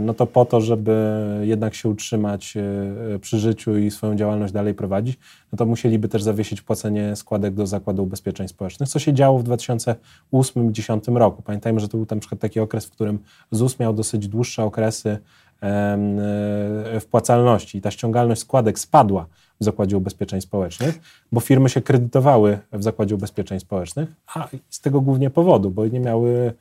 no 0.00 0.14
to 0.14 0.26
po 0.26 0.44
to, 0.44 0.60
żeby 0.60 1.16
jednak 1.42 1.74
się 1.74 1.88
utrzymać 1.88 2.56
e, 2.56 3.18
przy 3.18 3.38
życiu 3.38 3.76
i 3.76 3.90
swoją 3.90 4.16
działalność 4.16 4.52
dalej 4.52 4.74
prowadzić, 4.74 5.18
no 5.52 5.56
to 5.56 5.66
musieliby 5.66 6.08
też 6.08 6.22
zawiesić 6.22 6.62
płacenie 6.62 7.16
składek 7.16 7.54
do 7.54 7.66
Zakładu 7.66 8.02
Ubezpieczeń 8.02 8.48
Społecznych, 8.48 8.88
co 8.88 8.98
się 8.98 9.12
działo 9.12 9.38
w 9.38 9.44
2008-2010 9.44 11.16
roku. 11.16 11.42
Pamiętajmy, 11.42 11.80
że 11.80 11.88
to 11.88 11.98
był 11.98 12.06
na 12.10 12.16
przykład 12.16 12.40
taki 12.40 12.60
okres, 12.60 12.86
w 12.86 12.90
którym 12.90 13.18
ZUS 13.50 13.78
miał 13.78 13.94
dosyć 13.94 14.28
dłuższe 14.28 14.64
okresy 14.64 15.18
e, 15.62 17.00
wpłacalności 17.00 17.78
i 17.78 17.80
ta 17.80 17.90
ściągalność 17.90 18.40
składek 18.40 18.78
spadła 18.78 19.26
w 19.60 19.64
Zakładzie 19.64 19.96
Ubezpieczeń 19.96 20.40
Społecznych, 20.40 21.00
bo 21.32 21.40
firmy 21.40 21.68
się 21.68 21.80
kredytowały 21.80 22.58
w 22.72 22.82
Zakładzie 22.82 23.14
Ubezpieczeń 23.14 23.60
Społecznych, 23.60 24.12
a 24.34 24.48
z 24.70 24.80
tego 24.80 25.00
głównie 25.00 25.30
powodu, 25.30 25.70
bo 25.70 25.86
nie 25.86 26.00
miały 26.00 26.52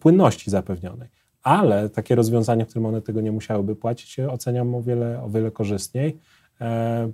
płynności 0.00 0.50
zapewnionej 0.50 1.21
ale 1.42 1.88
takie 1.88 2.14
rozwiązanie, 2.14 2.64
w 2.64 2.68
którym 2.68 2.86
one 2.86 3.02
tego 3.02 3.20
nie 3.20 3.32
musiałyby 3.32 3.76
płacić, 3.76 4.20
oceniam 4.20 4.74
o 4.74 4.82
wiele, 4.82 5.22
o 5.22 5.30
wiele 5.30 5.50
korzystniej. 5.50 6.18
E, 6.60 7.12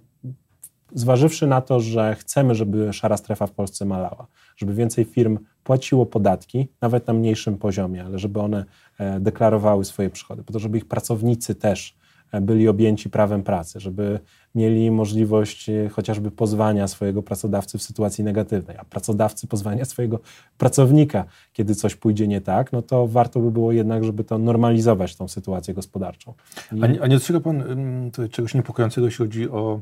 zważywszy 0.94 1.46
na 1.46 1.60
to, 1.60 1.80
że 1.80 2.14
chcemy, 2.14 2.54
żeby 2.54 2.92
szara 2.92 3.16
strefa 3.16 3.46
w 3.46 3.52
Polsce 3.52 3.84
malała, 3.84 4.26
żeby 4.56 4.74
więcej 4.74 5.04
firm 5.04 5.38
płaciło 5.64 6.06
podatki, 6.06 6.68
nawet 6.80 7.06
na 7.06 7.12
mniejszym 7.14 7.58
poziomie, 7.58 8.04
ale 8.04 8.18
żeby 8.18 8.40
one 8.40 8.64
e, 8.98 9.20
deklarowały 9.20 9.84
swoje 9.84 10.10
przychody, 10.10 10.42
po 10.42 10.52
to, 10.52 10.58
żeby 10.58 10.78
ich 10.78 10.88
pracownicy 10.88 11.54
też 11.54 11.97
byli 12.32 12.68
objęci 12.68 13.10
prawem 13.10 13.42
pracy, 13.42 13.80
żeby 13.80 14.20
mieli 14.54 14.90
możliwość 14.90 15.68
e, 15.68 15.88
chociażby 15.88 16.30
pozwania 16.30 16.88
swojego 16.88 17.22
pracodawcy 17.22 17.78
w 17.78 17.82
sytuacji 17.82 18.24
negatywnej, 18.24 18.76
a 18.76 18.84
pracodawcy 18.84 19.46
pozwania 19.46 19.84
swojego 19.84 20.20
pracownika, 20.58 21.24
kiedy 21.52 21.74
coś 21.74 21.94
pójdzie 21.94 22.28
nie 22.28 22.40
tak, 22.40 22.72
no 22.72 22.82
to 22.82 23.06
warto 23.06 23.40
by 23.40 23.50
było 23.50 23.72
jednak, 23.72 24.04
żeby 24.04 24.24
to 24.24 24.38
normalizować 24.38 25.16
tą 25.16 25.28
sytuację 25.28 25.74
gospodarczą. 25.74 26.34
I... 26.72 26.82
A, 26.82 26.86
nie, 26.86 27.02
a 27.02 27.06
nie 27.06 27.16
dostrzega 27.16 27.40
Pan 27.40 27.62
tutaj 28.10 28.28
czegoś 28.28 28.54
niepokojącego, 28.54 29.06
jeśli 29.06 29.24
chodzi 29.24 29.50
o 29.50 29.80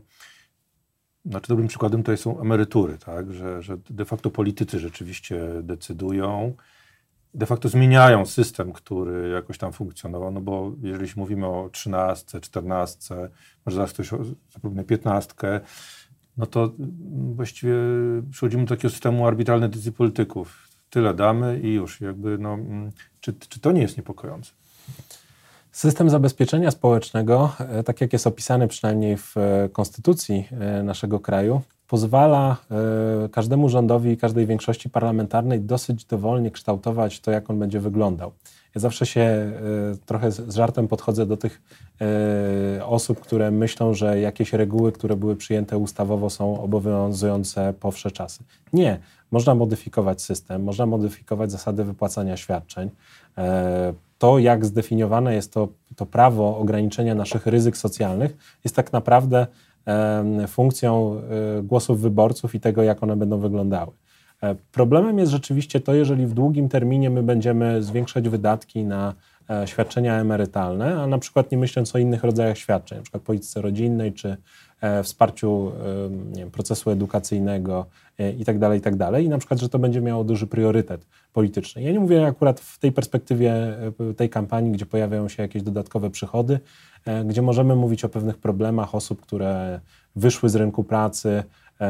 znaczy 1.30 1.48
dobrym 1.48 1.68
przykładem 1.68 2.00
tutaj 2.02 2.16
są 2.16 2.40
emerytury, 2.40 2.98
tak? 2.98 3.32
że, 3.32 3.62
że 3.62 3.76
de 3.90 4.04
facto 4.04 4.30
politycy 4.30 4.78
rzeczywiście 4.78 5.40
decydują, 5.62 6.52
de 7.36 7.46
facto 7.46 7.68
zmieniają 7.68 8.26
system, 8.26 8.72
który 8.72 9.28
jakoś 9.28 9.58
tam 9.58 9.72
funkcjonował, 9.72 10.30
no 10.30 10.40
bo 10.40 10.72
jeżeli 10.82 11.12
mówimy 11.16 11.46
o 11.46 11.68
13, 11.72 12.40
14, 12.40 13.14
może 13.66 13.76
zaraz 13.76 13.92
ktoś 13.92 14.10
zapewne 14.54 14.84
15, 14.84 15.34
no 16.36 16.46
to 16.46 16.72
właściwie 17.34 17.74
przechodzimy 18.30 18.64
do 18.64 18.68
takiego 18.68 18.90
systemu 18.90 19.26
arbitralnej 19.26 19.68
decyzji 19.68 19.92
polityków. 19.92 20.68
Tyle 20.90 21.14
damy 21.14 21.60
i 21.60 21.74
już 21.74 22.00
jakby, 22.00 22.38
no, 22.38 22.58
czy, 23.20 23.32
czy 23.32 23.60
to 23.60 23.72
nie 23.72 23.82
jest 23.82 23.96
niepokojące? 23.96 24.52
System 25.72 26.10
zabezpieczenia 26.10 26.70
społecznego, 26.70 27.52
e, 27.58 27.82
tak 27.82 28.00
jak 28.00 28.12
jest 28.12 28.26
opisany 28.26 28.68
przynajmniej 28.68 29.16
w 29.16 29.36
e, 29.36 29.68
konstytucji 29.68 30.48
e, 30.50 30.82
naszego 30.82 31.20
kraju, 31.20 31.62
pozwala 31.88 32.56
e, 33.24 33.28
każdemu 33.28 33.68
rządowi 33.68 34.10
i 34.10 34.16
każdej 34.16 34.46
większości 34.46 34.90
parlamentarnej 34.90 35.60
dosyć 35.60 36.04
dowolnie 36.04 36.50
kształtować 36.50 37.20
to, 37.20 37.30
jak 37.30 37.50
on 37.50 37.58
będzie 37.58 37.80
wyglądał. 37.80 38.32
Ja 38.74 38.80
zawsze 38.80 39.06
się 39.06 39.20
e, 39.20 39.52
trochę 40.06 40.32
z 40.32 40.54
żartem 40.54 40.88
podchodzę 40.88 41.26
do 41.26 41.36
tych 41.36 41.62
e, 42.00 42.86
osób, 42.86 43.20
które 43.20 43.50
myślą, 43.50 43.94
że 43.94 44.20
jakieś 44.20 44.52
reguły, 44.52 44.92
które 44.92 45.16
były 45.16 45.36
przyjęte 45.36 45.78
ustawowo, 45.78 46.30
są 46.30 46.60
obowiązujące 46.62 47.74
po 47.80 47.90
wsze 47.90 48.10
czasy. 48.10 48.44
Nie. 48.72 48.98
Można 49.30 49.54
modyfikować 49.54 50.22
system, 50.22 50.64
można 50.64 50.86
modyfikować 50.86 51.50
zasady 51.50 51.84
wypłacania 51.84 52.36
świadczeń. 52.36 52.90
To, 54.18 54.38
jak 54.38 54.64
zdefiniowane 54.64 55.34
jest 55.34 55.52
to, 55.52 55.68
to 55.96 56.06
prawo 56.06 56.58
ograniczenia 56.58 57.14
naszych 57.14 57.46
ryzyk 57.46 57.76
socjalnych, 57.76 58.36
jest 58.64 58.76
tak 58.76 58.92
naprawdę 58.92 59.46
funkcją 60.48 61.20
e, 61.58 61.62
głosów 61.62 62.00
wyborców 62.00 62.54
i 62.54 62.60
tego, 62.60 62.82
jak 62.82 63.02
one 63.02 63.16
będą 63.16 63.38
wyglądały. 63.38 63.92
E, 64.42 64.54
problemem 64.72 65.18
jest 65.18 65.32
rzeczywiście 65.32 65.80
to, 65.80 65.94
jeżeli 65.94 66.26
w 66.26 66.34
długim 66.34 66.68
terminie 66.68 67.10
my 67.10 67.22
będziemy 67.22 67.82
zwiększać 67.82 68.28
wydatki 68.28 68.84
na 68.84 69.14
e, 69.50 69.66
świadczenia 69.66 70.20
emerytalne, 70.20 71.02
a 71.02 71.06
na 71.06 71.18
przykład 71.18 71.52
nie 71.52 71.58
myśląc 71.58 71.94
o 71.94 71.98
innych 71.98 72.24
rodzajach 72.24 72.58
świadczeń, 72.58 72.98
na 72.98 73.02
przykład 73.02 73.22
polityce 73.22 73.62
rodzinnej 73.62 74.12
czy 74.12 74.36
e, 74.80 75.02
wsparciu 75.02 75.72
wiem, 76.36 76.50
procesu 76.50 76.90
edukacyjnego 76.90 77.86
itd., 78.18 78.60
tak 78.60 78.74
itd. 78.74 78.98
Tak 79.12 79.22
I 79.22 79.28
na 79.28 79.38
przykład, 79.38 79.60
że 79.60 79.68
to 79.68 79.78
będzie 79.78 80.00
miało 80.00 80.24
duży 80.24 80.46
priorytet 80.46 81.06
polityczny. 81.36 81.82
Ja 81.82 81.92
nie 81.92 82.00
mówię 82.00 82.26
akurat 82.26 82.60
w 82.60 82.78
tej 82.78 82.92
perspektywie 82.92 83.76
tej 84.16 84.30
kampanii, 84.30 84.72
gdzie 84.72 84.86
pojawiają 84.86 85.28
się 85.28 85.42
jakieś 85.42 85.62
dodatkowe 85.62 86.10
przychody, 86.10 86.60
gdzie 87.24 87.42
możemy 87.42 87.76
mówić 87.76 88.04
o 88.04 88.08
pewnych 88.08 88.38
problemach 88.38 88.94
osób, 88.94 89.20
które 89.20 89.80
wyszły 90.16 90.48
z 90.48 90.54
rynku 90.56 90.84
pracy, 90.84 91.42
E, 91.80 91.84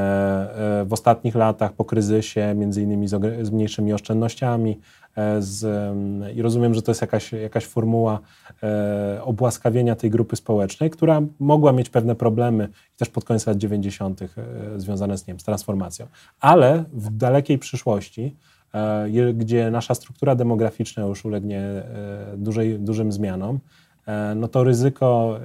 e, 0.80 0.84
w 0.84 0.92
ostatnich 0.92 1.34
latach 1.34 1.72
po 1.72 1.84
kryzysie, 1.84 2.54
między 2.56 2.82
innymi 2.82 3.08
z, 3.42 3.50
mniejszymi 3.50 3.92
oszczędnościami. 3.92 4.80
E, 5.16 5.42
z, 5.42 5.94
I 6.36 6.42
rozumiem, 6.42 6.74
że 6.74 6.82
to 6.82 6.90
jest 6.90 7.00
jakaś, 7.00 7.32
jakaś 7.32 7.66
formuła 7.66 8.20
obłaskawienia 9.22 9.96
tej 9.96 10.10
grupy 10.10 10.36
społecznej, 10.36 10.90
która 10.90 11.22
mogła 11.38 11.72
mieć 11.72 11.88
pewne 11.88 12.14
problemy 12.14 12.68
też 12.96 13.08
pod 13.08 13.24
koniec 13.24 13.46
lat 13.46 13.58
90. 13.58 14.20
związane 14.76 15.18
z, 15.18 15.26
nie 15.26 15.34
wiem, 15.34 15.40
z 15.40 15.44
transformacją. 15.44 16.06
Ale 16.40 16.84
w 16.92 17.10
dalekiej 17.16 17.58
przyszłości, 17.58 18.36
gdzie 19.34 19.70
nasza 19.70 19.94
struktura 19.94 20.34
demograficzna 20.34 21.02
już 21.02 21.24
ulegnie 21.24 21.62
dużej, 22.36 22.78
dużym 22.78 23.12
zmianom, 23.12 23.58
no 24.36 24.48
to 24.48 24.64
ryzyko 24.64 25.40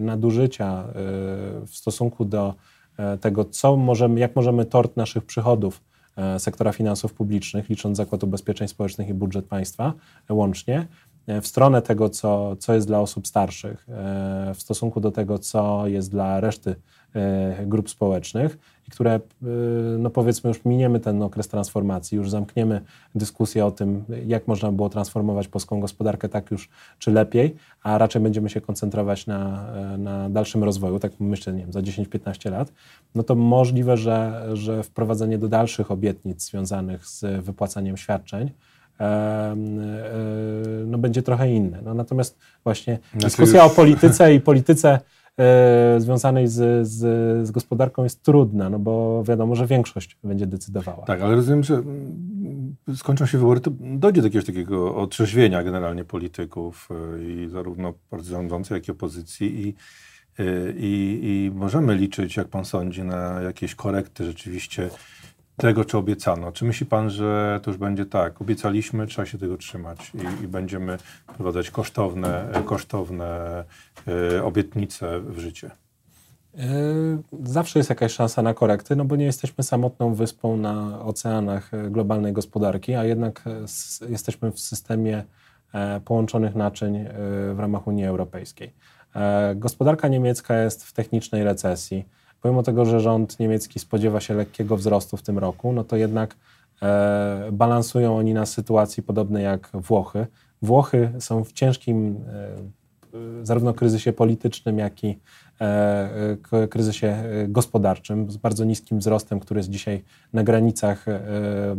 nadużycia 0.00 0.84
w 1.66 1.70
stosunku 1.72 2.24
do 2.24 2.54
E, 2.98 3.18
tego, 3.18 3.44
co 3.44 3.76
możemy, 3.76 4.20
jak 4.20 4.36
możemy 4.36 4.64
tort 4.64 4.96
naszych 4.96 5.24
przychodów 5.24 5.82
e, 6.16 6.38
sektora 6.38 6.72
finansów 6.72 7.14
publicznych, 7.14 7.68
licząc 7.68 7.96
Zakład 7.96 8.24
Ubezpieczeń 8.24 8.68
Społecznych 8.68 9.08
i 9.08 9.14
budżet 9.14 9.46
państwa 9.46 9.92
e, 10.30 10.34
łącznie, 10.34 10.86
w 11.42 11.46
stronę 11.46 11.82
tego, 11.82 12.10
co, 12.10 12.56
co 12.56 12.74
jest 12.74 12.86
dla 12.86 13.00
osób 13.00 13.26
starszych, 13.26 13.86
w 14.54 14.56
stosunku 14.58 15.00
do 15.00 15.10
tego, 15.10 15.38
co 15.38 15.86
jest 15.86 16.10
dla 16.10 16.40
reszty 16.40 16.74
grup 17.66 17.90
społecznych 17.90 18.58
i 18.88 18.90
które, 18.90 19.20
no 19.98 20.10
powiedzmy, 20.10 20.48
już 20.48 20.64
miniemy 20.64 21.00
ten 21.00 21.22
okres 21.22 21.48
transformacji, 21.48 22.16
już 22.16 22.30
zamkniemy 22.30 22.80
dyskusję 23.14 23.66
o 23.66 23.70
tym, 23.70 24.04
jak 24.26 24.48
można 24.48 24.72
było 24.72 24.88
transformować 24.88 25.48
polską 25.48 25.80
gospodarkę 25.80 26.28
tak 26.28 26.50
już 26.50 26.68
czy 26.98 27.10
lepiej, 27.10 27.56
a 27.82 27.98
raczej 27.98 28.22
będziemy 28.22 28.50
się 28.50 28.60
koncentrować 28.60 29.26
na, 29.26 29.66
na 29.98 30.28
dalszym 30.30 30.64
rozwoju, 30.64 30.98
tak 30.98 31.12
myślę, 31.20 31.52
nie 31.52 31.60
wiem, 31.60 31.72
za 31.72 31.80
10-15 31.80 32.50
lat, 32.50 32.72
no 33.14 33.22
to 33.22 33.34
możliwe, 33.34 33.96
że, 33.96 34.48
że 34.52 34.82
wprowadzenie 34.82 35.38
do 35.38 35.48
dalszych 35.48 35.90
obietnic 35.90 36.44
związanych 36.44 37.06
z 37.06 37.44
wypłacaniem 37.44 37.96
świadczeń, 37.96 38.50
no 40.86 40.98
będzie 40.98 41.22
trochę 41.22 41.50
inne. 41.50 41.82
No, 41.84 41.94
natomiast 41.94 42.38
właśnie 42.64 42.98
znaczy 43.12 43.26
dyskusja 43.26 43.64
o 43.64 43.70
polityce 43.70 44.34
i 44.34 44.40
polityce 44.40 44.88
e, 44.90 45.00
związanej 45.98 46.48
z, 46.48 46.88
z, 46.88 46.98
z, 47.46 47.50
gospodarką 47.50 48.04
jest 48.04 48.22
trudna, 48.22 48.70
no 48.70 48.78
bo 48.78 49.24
wiadomo, 49.24 49.54
że 49.54 49.66
większość 49.66 50.18
będzie 50.24 50.46
decydowała. 50.46 51.04
Tak, 51.06 51.20
ale 51.20 51.34
rozumiem, 51.34 51.64
że 51.64 51.74
mm, 51.74 52.76
skończą 52.96 53.26
się 53.26 53.38
wybory, 53.38 53.60
to 53.60 53.70
dojdzie 53.80 54.20
do 54.20 54.26
jakiegoś 54.26 54.46
takiego 54.46 54.96
otrzeźwienia 54.96 55.62
generalnie 55.62 56.04
polityków 56.04 56.88
e, 56.90 57.24
i 57.24 57.48
zarówno 57.48 57.94
partii 58.10 58.28
rządzącej, 58.28 58.74
jak 58.74 58.88
i 58.88 58.90
opozycji 58.90 59.66
i 59.66 59.74
e, 60.38 60.44
i, 60.76 61.20
I 61.22 61.50
możemy 61.54 61.94
liczyć, 61.94 62.36
jak 62.36 62.48
pan 62.48 62.64
sądzi, 62.64 63.02
na 63.02 63.40
jakieś 63.40 63.74
korekty 63.74 64.24
rzeczywiście 64.24 64.90
tego, 65.62 65.84
czy 65.84 65.98
obiecano. 65.98 66.52
Czy 66.52 66.64
myśli 66.64 66.86
pan, 66.86 67.10
że 67.10 67.60
to 67.62 67.70
już 67.70 67.78
będzie 67.78 68.06
tak? 68.06 68.40
Obiecaliśmy, 68.40 69.06
trzeba 69.06 69.26
się 69.26 69.38
tego 69.38 69.56
trzymać 69.56 70.12
i, 70.14 70.44
i 70.44 70.48
będziemy 70.48 70.98
wprowadzać 71.32 71.70
kosztowne, 71.70 72.48
kosztowne 72.64 73.64
y, 74.36 74.42
obietnice 74.42 75.20
w 75.20 75.38
życie? 75.38 75.70
E, 76.58 76.64
zawsze 77.42 77.78
jest 77.78 77.90
jakaś 77.90 78.12
szansa 78.12 78.42
na 78.42 78.54
korekty, 78.54 78.96
no 78.96 79.04
bo 79.04 79.16
nie 79.16 79.24
jesteśmy 79.24 79.64
samotną 79.64 80.14
wyspą 80.14 80.56
na 80.56 81.04
oceanach 81.04 81.74
e, 81.74 81.90
globalnej 81.90 82.32
gospodarki, 82.32 82.94
a 82.94 83.04
jednak 83.04 83.44
jesteśmy 84.08 84.52
w 84.52 84.60
systemie 84.60 85.24
połączonych 86.04 86.54
naczyń 86.54 87.04
w 87.54 87.58
ramach 87.58 87.86
Unii 87.86 88.04
Europejskiej. 88.04 88.72
Gospodarka 89.56 90.08
niemiecka 90.08 90.62
jest 90.62 90.84
w 90.84 90.92
technicznej 90.92 91.44
recesji 91.44 92.04
pomimo 92.42 92.62
tego, 92.62 92.84
że 92.84 93.00
rząd 93.00 93.38
niemiecki 93.38 93.78
spodziewa 93.78 94.20
się 94.20 94.34
lekkiego 94.34 94.76
wzrostu 94.76 95.16
w 95.16 95.22
tym 95.22 95.38
roku, 95.38 95.72
no 95.72 95.84
to 95.84 95.96
jednak 95.96 96.36
e, 96.82 97.48
balansują 97.52 98.16
oni 98.16 98.34
na 98.34 98.46
sytuacji 98.46 99.02
podobnej 99.02 99.44
jak 99.44 99.70
Włochy. 99.74 100.26
Włochy 100.62 101.12
są 101.18 101.44
w 101.44 101.52
ciężkim 101.52 102.16
e, 102.32 102.82
zarówno 103.42 103.74
kryzysie 103.74 104.12
politycznym, 104.12 104.78
jak 104.78 105.04
i 105.04 105.18
e, 105.60 106.66
kryzysie 106.70 107.06
e, 107.06 107.48
gospodarczym, 107.48 108.30
z 108.30 108.36
bardzo 108.36 108.64
niskim 108.64 108.98
wzrostem, 108.98 109.40
który 109.40 109.58
jest 109.58 109.70
dzisiaj 109.70 110.02
na 110.32 110.44
granicach 110.44 111.08
e, 111.08 111.20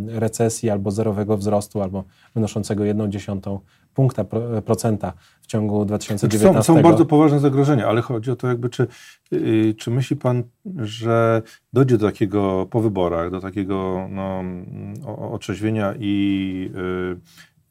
recesji 0.08 0.70
albo 0.70 0.92
zerowego 0.92 1.38
wzrostu, 1.38 1.82
albo 1.82 2.04
wynoszącego 2.36 2.84
1,1 2.84 3.58
punkta 3.94 4.26
procenta 4.66 5.14
w 5.42 5.48
ciągu 5.48 5.86
2019. 5.86 6.64
Są, 6.64 6.76
są 6.76 6.82
bardzo 6.82 7.06
poważne 7.06 7.40
zagrożenia, 7.40 7.88
ale 7.88 8.02
chodzi 8.02 8.32
o 8.32 8.36
to 8.36 8.48
jakby, 8.48 8.70
czy, 8.70 8.88
yy, 9.32 9.74
czy 9.74 9.92
myśli 9.92 10.16
pan, 10.16 10.44
że 10.78 11.42
dojdzie 11.74 11.98
do 11.98 12.08
takiego 12.08 12.68
po 12.70 12.82
wyborach, 12.82 13.32
do 13.32 13.40
takiego 13.40 14.08
no, 14.10 14.44
otrzeźwienia 15.32 15.94
i 16.00 16.72
yy, 16.74 17.20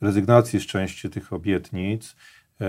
rezygnacji 0.00 0.60
z 0.60 0.66
części 0.66 1.10
tych 1.10 1.32
obietnic, 1.32 2.16
yy, 2.60 2.66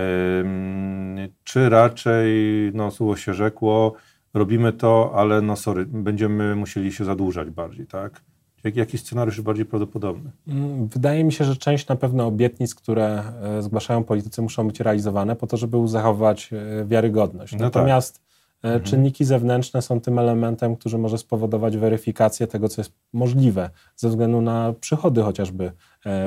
czy 1.44 1.68
raczej, 1.68 2.32
no 2.74 2.90
słowo 2.90 3.16
się 3.16 3.34
rzekło, 3.34 3.94
robimy 4.34 4.72
to, 4.72 5.12
ale 5.14 5.42
no 5.42 5.56
sorry, 5.56 5.86
będziemy 5.86 6.56
musieli 6.56 6.92
się 6.92 7.04
zadłużać 7.04 7.50
bardziej, 7.50 7.86
tak? 7.86 8.20
Jak, 8.64 8.76
jaki 8.76 8.98
scenariusz 8.98 9.36
jest 9.36 9.46
bardziej 9.46 9.64
prawdopodobny? 9.64 10.30
Mm, 10.48 10.88
wydaje 10.88 11.24
mi 11.24 11.32
się, 11.32 11.44
że 11.44 11.56
część 11.56 11.88
na 11.88 11.96
pewno 11.96 12.26
obietnic, 12.26 12.74
które 12.74 13.22
e, 13.42 13.62
zgłaszają 13.62 14.04
politycy, 14.04 14.42
muszą 14.42 14.66
być 14.66 14.80
realizowane 14.80 15.36
po 15.36 15.46
to, 15.46 15.56
żeby 15.56 15.88
zachować 15.88 16.50
e, 16.52 16.84
wiarygodność. 16.84 17.52
No. 17.52 17.58
Natomiast 17.58 18.22
tak. 18.62 18.82
czynniki 18.82 19.24
zewnętrzne 19.24 19.82
są 19.82 20.00
tym 20.00 20.18
elementem, 20.18 20.76
który 20.76 20.98
może 20.98 21.18
spowodować 21.18 21.76
weryfikację 21.76 22.46
tego, 22.46 22.68
co 22.68 22.80
jest 22.80 22.92
możliwe 23.12 23.70
ze 23.96 24.08
względu 24.08 24.40
na 24.40 24.74
przychody 24.80 25.22
chociażby 25.22 25.72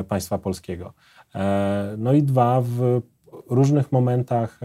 państwa 0.07 0.37
polskiego. 0.37 0.93
No 1.97 2.13
i 2.13 2.23
dwa, 2.23 2.61
w 2.61 3.01
różnych 3.49 3.91
momentach 3.91 4.59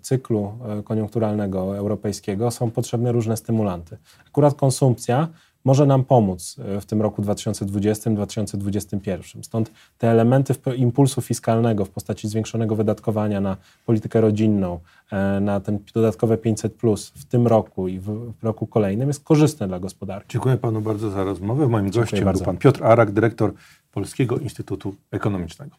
cyklu 0.00 0.52
koniunkturalnego 0.84 1.76
europejskiego 1.76 2.50
są 2.50 2.70
potrzebne 2.70 3.12
różne 3.12 3.36
stymulanty. 3.36 3.96
Akurat 4.26 4.54
konsumpcja 4.54 5.28
może 5.66 5.86
nam 5.86 6.04
pomóc 6.04 6.56
e, 6.58 6.80
w 6.80 6.86
tym 6.86 7.02
roku 7.02 7.22
2020-2021. 7.22 9.42
Stąd 9.42 9.70
te 9.98 10.10
elementy 10.10 10.54
impulsu 10.76 11.20
fiskalnego 11.20 11.84
w 11.84 11.90
postaci 11.90 12.28
zwiększonego 12.28 12.76
wydatkowania 12.76 13.40
na 13.40 13.56
politykę 13.86 14.20
rodzinną, 14.20 14.80
e, 15.12 15.40
na 15.40 15.60
ten 15.60 15.78
dodatkowe 15.94 16.38
500 16.38 16.74
plus 16.74 17.08
w 17.08 17.24
tym 17.24 17.46
roku 17.46 17.88
i 17.88 17.98
w 17.98 18.32
roku 18.42 18.66
kolejnym 18.66 19.08
jest 19.08 19.24
korzystne 19.24 19.68
dla 19.68 19.80
gospodarki. 19.80 20.32
Dziękuję 20.32 20.56
panu 20.56 20.80
bardzo 20.80 21.10
za 21.10 21.24
rozmowę. 21.24 21.68
Moim 21.68 21.84
Dziękuję 21.84 22.02
gościem 22.02 22.24
bardzo. 22.24 22.38
był 22.38 22.46
pan 22.46 22.56
Piotr 22.56 22.84
Arak, 22.84 23.12
dyrektor 23.12 23.52
Polskiego 23.92 24.38
Instytutu 24.38 24.94
Ekonomicznego. 25.10 25.76